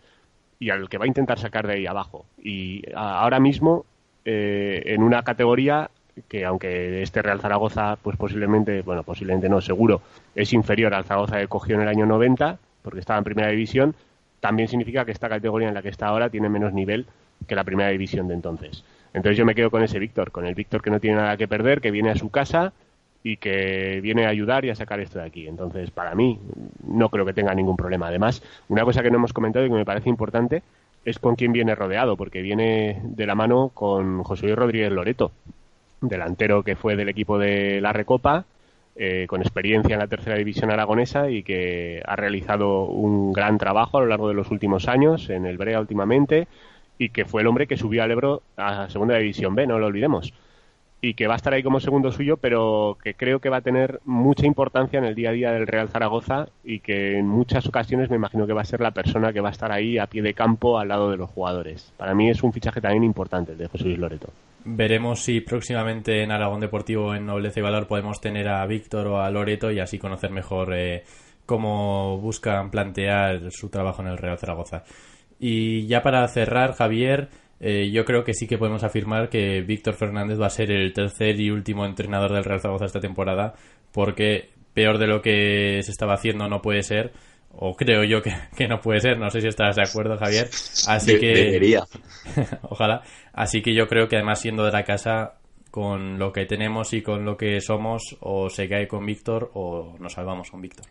y 0.59 0.71
al 0.71 0.89
que 0.89 0.99
va 0.99 1.05
a 1.05 1.09
intentar 1.09 1.39
sacar 1.39 1.67
de 1.67 1.75
ahí 1.75 1.87
abajo. 1.87 2.27
Y 2.43 2.83
ahora 2.95 3.41
mismo, 3.41 3.87
eh, 4.25 4.83
en 4.87 5.03
una 5.03 5.23
categoría 5.23 5.91
que 6.29 6.45
aunque 6.45 7.03
este 7.03 7.23
Real 7.23 7.41
Zaragoza, 7.41 7.97
pues 8.03 8.17
posiblemente, 8.17 8.83
bueno, 8.83 9.03
posiblemente 9.05 9.49
no, 9.49 9.61
seguro, 9.61 10.03
es 10.35 10.53
inferior 10.53 10.93
al 10.95 11.05
Zaragoza 11.05 11.39
que 11.39 11.49
cogió 11.49 11.77
en 11.77 11.83
el 11.83 11.89
año 11.89 12.05
90, 12.05 12.59
porque 12.83 13.01
estaba 13.01 13.19
en 13.19 13.25
primera 13.25 13.49
división, 13.49 13.95
también 14.41 14.69
significa 14.69 15.05
que 15.05 15.13
esta 15.13 15.29
categoría 15.29 15.69
en 15.69 15.75
la 15.75 15.83
que 15.83 15.91
está 15.91 16.09
ahora 16.09 16.31
tiene 16.31 16.49
menos 16.49 16.73
nivel 16.73 17.07
que 17.47 17.55
la 17.55 17.65
primera 17.65 17.91
división 17.91 18.29
de 18.29 18.35
entonces. 18.35 18.85
Entonces 19.13 19.37
yo 19.37 19.45
me 19.45 19.55
quedo 19.55 19.71
con 19.71 19.83
ese 19.83 19.99
Víctor, 19.99 20.31
con 20.31 20.47
el 20.47 20.55
Víctor 20.55 20.83
que 20.83 20.91
no 20.91 21.01
tiene 21.01 21.17
nada 21.17 21.37
que 21.37 21.49
perder, 21.49 21.81
que 21.81 21.91
viene 21.91 22.11
a 22.11 22.17
su 22.17 22.31
casa 22.31 22.73
y 23.23 23.37
que 23.37 24.01
viene 24.03 24.27
a 24.27 24.31
ayudar 24.31 24.65
y 24.65 24.71
a 24.71 24.75
sacar 24.75 25.01
esto 25.01 25.19
de 25.19 25.27
aquí. 25.27 25.47
Entonces, 25.47 25.91
para 25.91 26.15
mí, 26.15 26.39
no 26.87 27.09
creo 27.11 27.27
que 27.27 27.33
tenga 27.33 27.55
ningún 27.55 27.77
problema. 27.77 28.09
Además, 28.09 28.43
una 28.69 28.85
cosa 28.85 29.03
que 29.03 29.11
no 29.11 29.17
hemos 29.17 29.33
comentado 29.33 29.65
y 29.65 29.69
que 29.69 29.75
me 29.75 29.85
parece 29.85 30.09
importante 30.09 30.63
es 31.05 31.19
con 31.19 31.35
quién 31.35 31.53
viene 31.53 31.75
rodeado, 31.75 32.17
porque 32.17 32.43
viene 32.43 33.01
de 33.03 33.27
la 33.27 33.35
mano 33.35 33.71
con 33.75 34.23
José 34.23 34.47
Luis 34.47 34.57
Rodríguez 34.57 34.93
Loreto, 34.93 35.33
delantero 36.01 36.63
que 36.63 36.77
fue 36.77 36.97
del 36.97 37.09
equipo 37.09 37.39
de 37.39 37.81
la 37.81 37.93
Recopa, 37.93 38.45
eh, 39.03 39.27
con 39.27 39.41
experiencia 39.41 39.95
en 39.95 39.99
la 39.99 40.09
tercera 40.09 40.37
división 40.37 40.71
aragonesa 40.71 41.31
y 41.31 41.43
que 41.43 42.03
ha 42.05 42.17
realizado 42.17 42.85
un 42.85 43.33
gran 43.33 43.57
trabajo 43.57 43.97
a 43.97 44.03
lo 44.03 44.07
largo 44.09 44.29
de 44.29 44.35
los 44.35 44.51
últimos 44.51 44.89
años 44.89 45.31
en 45.31 45.47
el 45.47 45.57
Brea 45.57 45.81
últimamente 45.81 46.49
y 46.99 47.09
que 47.09 47.25
fue 47.25 47.41
el 47.41 47.47
hombre 47.47 47.67
que 47.67 47.79
subió 47.79 48.03
al 48.03 48.11
Ebro 48.11 48.43
a 48.59 48.91
segunda 48.91 49.17
división 49.17 49.55
B, 49.55 49.67
no 49.67 49.79
lo 49.79 49.87
olvidemos. 49.87 50.35
Y 51.01 51.15
que 51.15 51.27
va 51.27 51.35
a 51.35 51.37
estar 51.37 51.53
ahí 51.53 51.63
como 51.63 51.81
segundo 51.81 52.13
suyo, 52.13 52.37
pero 52.37 52.99
que 53.03 53.15
creo 53.15 53.41
que 53.41 53.49
va 53.49 53.59
a 53.59 53.63
tener 53.63 54.01
mucha 54.05 54.47
importancia 54.47 54.99
en 54.99 55.05
el 55.05 55.15
día 55.15 55.31
a 55.31 55.33
día 55.33 55.53
del 55.53 55.67
Real 55.67 55.89
Zaragoza 55.89 56.49
y 56.63 56.81
que 56.81 57.19
en 57.19 57.27
muchas 57.27 57.67
ocasiones 57.67 58.11
me 58.11 58.17
imagino 58.17 58.47
que 58.47 58.53
va 58.53 58.61
a 58.63 58.67
ser 58.67 58.81
la 58.81 58.91
persona 58.91 59.33
que 59.33 59.41
va 59.41 59.49
a 59.49 59.53
estar 59.53 59.73
ahí 59.73 59.97
a 59.97 60.07
pie 60.07 60.21
de 60.21 60.35
campo 60.35 60.79
al 60.79 60.89
lado 60.89 61.11
de 61.11 61.17
los 61.17 61.31
jugadores. 61.31 61.93
Para 61.97 62.15
mí 62.15 62.29
es 62.29 62.43
un 62.43 62.53
fichaje 62.53 62.81
también 62.81 63.05
importante 63.05 63.53
el 63.53 63.59
de 63.59 63.69
José 63.69 63.85
Luis 63.85 63.99
Loreto. 63.99 64.29
Veremos 64.65 65.23
si 65.23 65.41
próximamente 65.41 66.23
en 66.23 66.33
Aragón 66.33 66.61
Deportivo, 66.61 67.15
en 67.15 67.25
Nobleza 67.25 67.61
y 67.61 67.63
Valor, 67.63 67.87
podemos 67.87 68.21
tener 68.21 68.49
a 68.49 68.67
Víctor 68.67 69.07
o 69.07 69.21
a 69.23 69.31
Loreto 69.31 69.71
y 69.71 69.81
así 69.81 69.99
conocer 69.99 70.31
mejor 70.31 70.75
eh, 70.75 71.03
cómo 71.47 72.19
buscan 72.19 72.71
plantear 72.71 73.51
su 73.51 73.71
trabajo 73.71 74.03
en 74.03 74.09
el 74.09 74.19
Real 74.19 74.39
Zaragoza. 74.39 74.85
Y 75.39 75.87
ya 75.87 76.03
para 76.03 76.29
cerrar, 76.29 76.75
Javier, 76.75 77.31
eh, 77.61 77.91
yo 77.91 78.05
creo 78.05 78.25
que 78.25 78.35
sí 78.35 78.47
que 78.47 78.59
podemos 78.59 78.83
afirmar 78.83 79.29
que 79.29 79.61
Víctor 79.61 79.95
Fernández 79.95 80.41
va 80.41 80.47
a 80.47 80.51
ser 80.51 80.71
el 80.71 80.93
tercer 80.93 81.39
y 81.41 81.51
último 81.51 81.85
entrenador 81.85 82.33
del 82.33 82.45
Real 82.45 82.61
Zaragoza 82.61 82.87
esta 82.87 83.01
temporada, 83.01 83.55
porque 83.93 84.51
peor 84.75 84.99
de 84.99 85.07
lo 85.07 85.21
que 85.21 85.81
se 85.83 85.91
estaba 85.91 86.15
haciendo 86.15 86.49
no 86.49 86.63
puede 86.63 86.83
ser 86.83 87.13
o 87.53 87.75
creo 87.75 88.05
yo 88.05 88.23
que, 88.23 88.69
no 88.69 88.81
puede 88.81 89.01
ser, 89.01 89.19
no 89.19 89.31
sé 89.31 89.41
si 89.41 89.49
estás 89.49 89.77
de 89.77 89.83
acuerdo, 89.83 90.17
Javier. 90.17 90.49
Así 90.89 91.19
que. 91.19 91.35
Debería. 91.35 91.85
ojalá. 92.63 93.03
Así 93.33 93.61
que 93.63 93.75
yo 93.75 93.87
creo 93.89 94.09
que 94.09 94.17
además 94.17 94.41
siendo 94.41 94.65
de 94.65 94.73
la 94.73 94.85
casa, 94.85 95.35
con 95.71 96.19
lo 96.19 96.33
que 96.33 96.47
tenemos 96.47 96.93
y 96.93 97.03
con 97.03 97.25
lo 97.25 97.37
que 97.37 97.61
somos, 97.61 98.17
o 98.21 98.49
se 98.49 98.69
cae 98.69 98.87
con 98.87 99.05
Víctor 99.05 99.51
o 99.55 99.97
nos 99.99 100.13
salvamos 100.13 100.51
con 100.51 100.61
Víctor. 100.61 100.87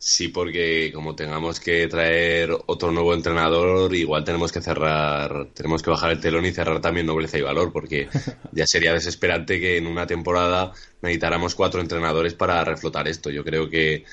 Sí, 0.00 0.28
porque 0.28 0.92
como 0.94 1.16
tengamos 1.16 1.58
que 1.58 1.88
traer 1.88 2.50
otro 2.66 2.92
nuevo 2.92 3.14
entrenador, 3.14 3.92
igual 3.96 4.22
tenemos 4.22 4.52
que 4.52 4.60
cerrar, 4.60 5.48
tenemos 5.54 5.82
que 5.82 5.90
bajar 5.90 6.12
el 6.12 6.20
telón 6.20 6.46
y 6.46 6.52
cerrar 6.52 6.80
también 6.80 7.06
nobleza 7.06 7.36
y 7.36 7.42
valor, 7.42 7.72
porque 7.72 8.08
ya 8.52 8.66
sería 8.66 8.92
desesperante 8.92 9.58
que 9.58 9.76
en 9.76 9.88
una 9.88 10.06
temporada 10.06 10.72
necesitáramos 11.02 11.56
cuatro 11.56 11.80
entrenadores 11.80 12.34
para 12.34 12.64
reflotar 12.64 13.08
esto. 13.08 13.30
Yo 13.30 13.42
creo 13.44 13.68
que 13.68 14.04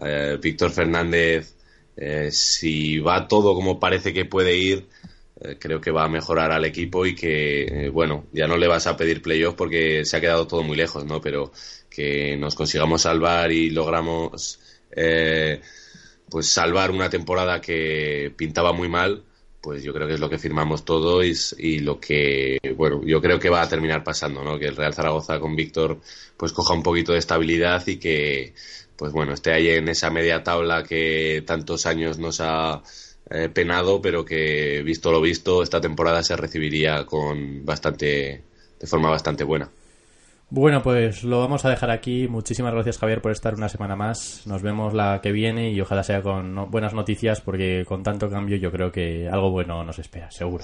eh, 0.00 0.38
Víctor 0.40 0.70
Fernández, 0.70 1.56
eh, 1.96 2.30
si 2.30 2.98
va 3.00 3.26
todo 3.26 3.54
como 3.56 3.80
parece 3.80 4.12
que 4.12 4.24
puede 4.24 4.56
ir, 4.56 4.86
eh, 5.40 5.56
creo 5.58 5.80
que 5.80 5.90
va 5.90 6.04
a 6.04 6.08
mejorar 6.08 6.52
al 6.52 6.64
equipo 6.64 7.04
y 7.06 7.14
que, 7.14 7.90
bueno, 7.92 8.26
ya 8.32 8.46
no 8.46 8.56
le 8.56 8.68
vas 8.68 8.86
a 8.86 8.96
pedir 8.96 9.22
playoff 9.22 9.54
porque 9.54 10.04
se 10.04 10.16
ha 10.16 10.20
quedado 10.20 10.46
todo 10.46 10.62
muy 10.62 10.76
lejos, 10.76 11.04
¿no? 11.04 11.20
Pero 11.20 11.52
que 11.90 12.36
nos 12.36 12.54
consigamos 12.54 13.02
salvar 13.02 13.52
y 13.52 13.70
logramos, 13.70 14.60
pues, 16.28 16.46
salvar 16.48 16.90
una 16.90 17.10
temporada 17.10 17.60
que 17.60 18.32
pintaba 18.36 18.72
muy 18.72 18.88
mal, 18.88 19.22
pues 19.60 19.82
yo 19.84 19.92
creo 19.92 20.08
que 20.08 20.14
es 20.14 20.20
lo 20.20 20.28
que 20.28 20.38
firmamos 20.38 20.84
todos 20.84 21.24
y, 21.24 21.34
y, 21.58 21.78
lo 21.80 22.00
que, 22.00 22.58
bueno, 22.76 23.02
yo 23.04 23.20
creo 23.20 23.38
que 23.38 23.50
va 23.50 23.62
a 23.62 23.68
terminar 23.68 24.02
pasando, 24.02 24.42
¿no? 24.42 24.58
Que 24.58 24.66
el 24.66 24.76
Real 24.76 24.94
Zaragoza 24.94 25.38
con 25.38 25.54
Víctor, 25.54 26.00
pues 26.36 26.52
coja 26.52 26.74
un 26.74 26.82
poquito 26.82 27.12
de 27.12 27.18
estabilidad 27.18 27.86
y 27.86 27.96
que 27.98 28.54
pues 29.02 29.12
bueno, 29.12 29.32
esté 29.34 29.52
ahí 29.52 29.68
en 29.68 29.88
esa 29.88 30.10
media 30.10 30.44
tabla 30.44 30.84
que 30.84 31.42
tantos 31.44 31.86
años 31.86 32.18
nos 32.18 32.40
ha 32.40 32.82
eh, 33.30 33.48
penado, 33.48 34.00
pero 34.00 34.24
que 34.24 34.80
visto 34.84 35.10
lo 35.10 35.20
visto, 35.20 35.62
esta 35.62 35.80
temporada 35.80 36.22
se 36.22 36.36
recibiría 36.36 37.04
con 37.04 37.66
bastante, 37.66 38.44
de 38.78 38.86
forma 38.86 39.10
bastante 39.10 39.42
buena. 39.42 39.68
Bueno, 40.54 40.82
pues 40.82 41.24
lo 41.24 41.38
vamos 41.38 41.64
a 41.64 41.70
dejar 41.70 41.90
aquí. 41.90 42.28
Muchísimas 42.28 42.74
gracias, 42.74 42.98
Javier, 42.98 43.22
por 43.22 43.32
estar 43.32 43.54
una 43.54 43.70
semana 43.70 43.96
más. 43.96 44.42
Nos 44.44 44.60
vemos 44.60 44.92
la 44.92 45.22
que 45.22 45.32
viene 45.32 45.70
y 45.70 45.80
ojalá 45.80 46.02
sea 46.02 46.20
con 46.20 46.70
buenas 46.70 46.92
noticias, 46.92 47.40
porque 47.40 47.86
con 47.88 48.02
tanto 48.02 48.28
cambio 48.28 48.58
yo 48.58 48.70
creo 48.70 48.92
que 48.92 49.30
algo 49.30 49.50
bueno 49.50 49.82
nos 49.82 49.98
espera, 49.98 50.30
seguro. 50.30 50.62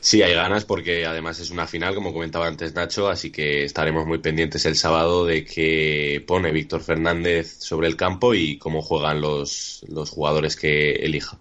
Sí, 0.00 0.20
hay 0.22 0.34
ganas 0.34 0.64
porque 0.64 1.06
además 1.06 1.38
es 1.38 1.52
una 1.52 1.68
final, 1.68 1.94
como 1.94 2.12
comentaba 2.12 2.48
antes 2.48 2.74
Nacho, 2.74 3.08
así 3.08 3.30
que 3.30 3.62
estaremos 3.62 4.04
muy 4.04 4.18
pendientes 4.18 4.66
el 4.66 4.74
sábado 4.74 5.26
de 5.26 5.44
que 5.44 6.24
pone 6.26 6.50
Víctor 6.50 6.80
Fernández 6.80 7.58
sobre 7.60 7.86
el 7.86 7.94
campo 7.94 8.34
y 8.34 8.58
cómo 8.58 8.82
juegan 8.82 9.20
los, 9.20 9.84
los 9.86 10.10
jugadores 10.10 10.56
que 10.56 10.94
elija. 10.94 11.38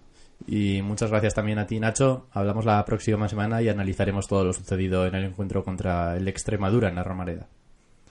Y 0.48 0.82
muchas 0.82 1.12
gracias 1.12 1.34
también 1.34 1.60
a 1.60 1.68
ti, 1.68 1.80
Nacho. 1.80 2.28
Hablamos 2.32 2.66
la 2.66 2.84
próxima 2.86 3.28
semana 3.28 3.62
y 3.62 3.70
analizaremos 3.70 4.28
todo 4.28 4.44
lo 4.44 4.54
sucedido 4.54 5.06
en 5.06 5.16
el 5.16 5.26
encuentro 5.26 5.64
contra 5.64 6.18
el 6.18 6.28
Extremadura 6.28 6.90
en 6.90 6.96
la 6.96 7.04
Romareda. 7.04 7.48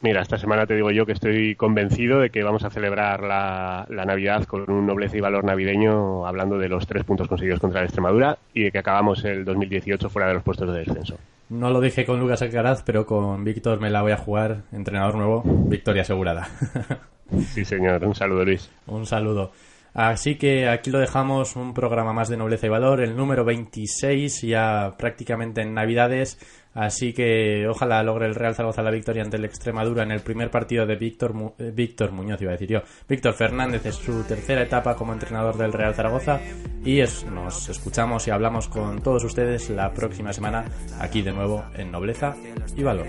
Mira, 0.03 0.23
esta 0.23 0.38
semana 0.38 0.66
te 0.66 0.75
digo 0.75 0.90
yo 0.90 1.05
que 1.05 1.12
estoy 1.12 1.55
convencido 1.57 2.21
de 2.21 2.31
que 2.31 2.43
vamos 2.43 2.64
a 2.64 2.71
celebrar 2.71 3.23
la, 3.23 3.87
Navidad 3.90 4.45
con 4.45 4.71
un 4.71 4.87
nobleza 4.87 5.19
y 5.19 5.21
valor 5.21 5.45
navideño, 5.45 6.27
hablando 6.27 6.57
de 6.57 6.71
los 6.71 6.87
tres 6.87 7.05
puntos 7.05 7.29
conseguidos 7.29 7.61
contra 7.61 7.81
la 7.81 7.87
Extremadura 7.87 8.38
y 8.55 8.64
de 8.64 8.73
que 8.73 8.79
acabamos 8.79 9.23
el 9.27 9.45
2018 9.45 10.09
fuera 10.09 10.29
de 10.29 10.35
los 10.35 10.43
puestos 10.43 10.73
de 10.73 10.79
descenso. 10.79 11.19
No 11.51 11.69
lo 11.69 11.83
dije 11.83 12.07
con 12.07 12.19
Lucas 12.19 12.40
Alcaraz, 12.40 12.83
pero 12.83 13.05
con 13.05 13.45
Víctor 13.45 13.79
me 13.81 13.90
la 13.90 14.01
voy 14.01 14.12
a 14.12 14.16
jugar, 14.16 14.62
entrenador 14.73 15.16
nuevo, 15.16 15.43
victoria 15.45 16.01
asegurada. 16.01 16.49
sí, 17.53 17.66
señor. 17.66 18.03
Un 18.03 18.14
saludo, 18.14 18.47
Luis. 18.47 18.71
Un 18.87 19.05
saludo. 19.05 19.53
Así 19.94 20.37
que 20.37 20.68
aquí 20.68 20.90
lo 20.90 20.98
dejamos, 20.98 21.57
un 21.57 21.74
programa 21.74 22.12
más 22.12 22.29
de 22.29 22.37
nobleza 22.37 22.66
y 22.66 22.70
valor, 22.70 23.00
el 23.00 23.16
número 23.16 23.44
26, 23.44 24.42
ya 24.42 24.94
prácticamente 24.96 25.62
en 25.62 25.74
Navidades. 25.74 26.38
Así 26.72 27.12
que 27.12 27.66
ojalá 27.68 28.00
logre 28.05 28.26
el 28.26 28.37
Real 28.37 28.55
Zaragoza 28.55 28.83
la 28.83 28.92
victoria 28.92 29.24
ante 29.24 29.37
el 29.37 29.44
Extremadura 29.44 30.05
en 30.05 30.12
el 30.12 30.20
primer 30.20 30.53
partido 30.53 30.87
de 30.87 30.94
Víctor, 30.94 31.35
eh, 31.59 31.72
Víctor 31.74 32.12
Muñoz, 32.12 32.40
iba 32.40 32.53
a 32.53 32.53
decir 32.53 32.68
yo. 32.68 32.83
Víctor 33.09 33.35
Fernández 33.35 33.85
es 33.87 33.96
su 33.96 34.22
tercera 34.22 34.62
etapa 34.62 34.94
como 34.94 35.12
entrenador 35.12 35.57
del 35.57 35.72
Real 35.72 35.94
Zaragoza 35.94 36.40
y 36.85 37.00
nos 37.33 37.68
escuchamos 37.68 38.29
y 38.29 38.31
hablamos 38.31 38.68
con 38.68 39.03
todos 39.03 39.24
ustedes 39.24 39.68
la 39.70 39.92
próxima 39.92 40.33
semana 40.33 40.64
aquí 41.00 41.22
de 41.22 41.33
nuevo 41.33 41.64
en 41.74 41.90
Nobleza 41.90 42.37
y 42.76 42.83
Valor. 42.85 43.07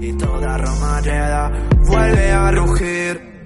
Y 0.00 0.12
toda 0.16 0.56
vuelve 1.88 2.30
a 2.30 2.50
rugir. 2.52 3.39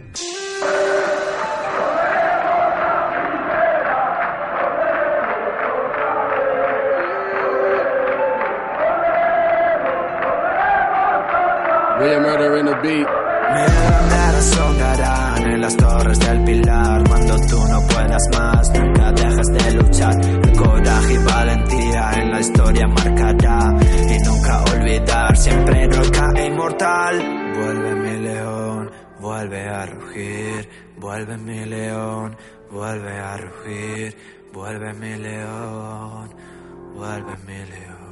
Murder 12.04 12.58
in 12.58 12.66
the 12.66 12.76
beat. 12.82 13.06
En 15.54 15.60
las 15.60 15.76
torres 15.76 16.18
del 16.20 16.44
pilar 16.44 17.02
cuando 17.08 17.34
tú 17.48 17.58
no 17.66 17.80
puedas 17.86 18.22
más, 18.36 18.70
nunca 18.78 19.10
dejas 19.12 19.46
de 19.46 19.72
luchar. 19.72 20.14
El 20.22 20.56
coraje 20.56 21.14
y 21.14 21.18
valentía 21.18 22.10
en 22.16 22.30
la 22.30 22.40
historia 22.40 22.86
marcará 22.88 23.72
y 23.80 24.18
nunca 24.22 24.62
olvidar, 24.64 25.36
siempre 25.36 25.86
roca 25.86 26.30
e 26.36 26.46
inmortal. 26.46 27.52
Vuelve 27.56 27.94
mi 27.94 28.18
león, 28.18 28.90
vuelve 29.20 29.68
a 29.68 29.86
rugir, 29.86 30.68
vuelve 30.98 31.38
mi 31.38 31.64
león, 31.64 32.36
vuelve 32.70 33.18
a 33.18 33.36
rugir, 33.38 34.16
vuelve 34.52 34.92
mi 34.92 35.16
león, 35.16 36.34
vuelve 36.94 37.34
mi 37.46 37.64
león. 37.64 38.03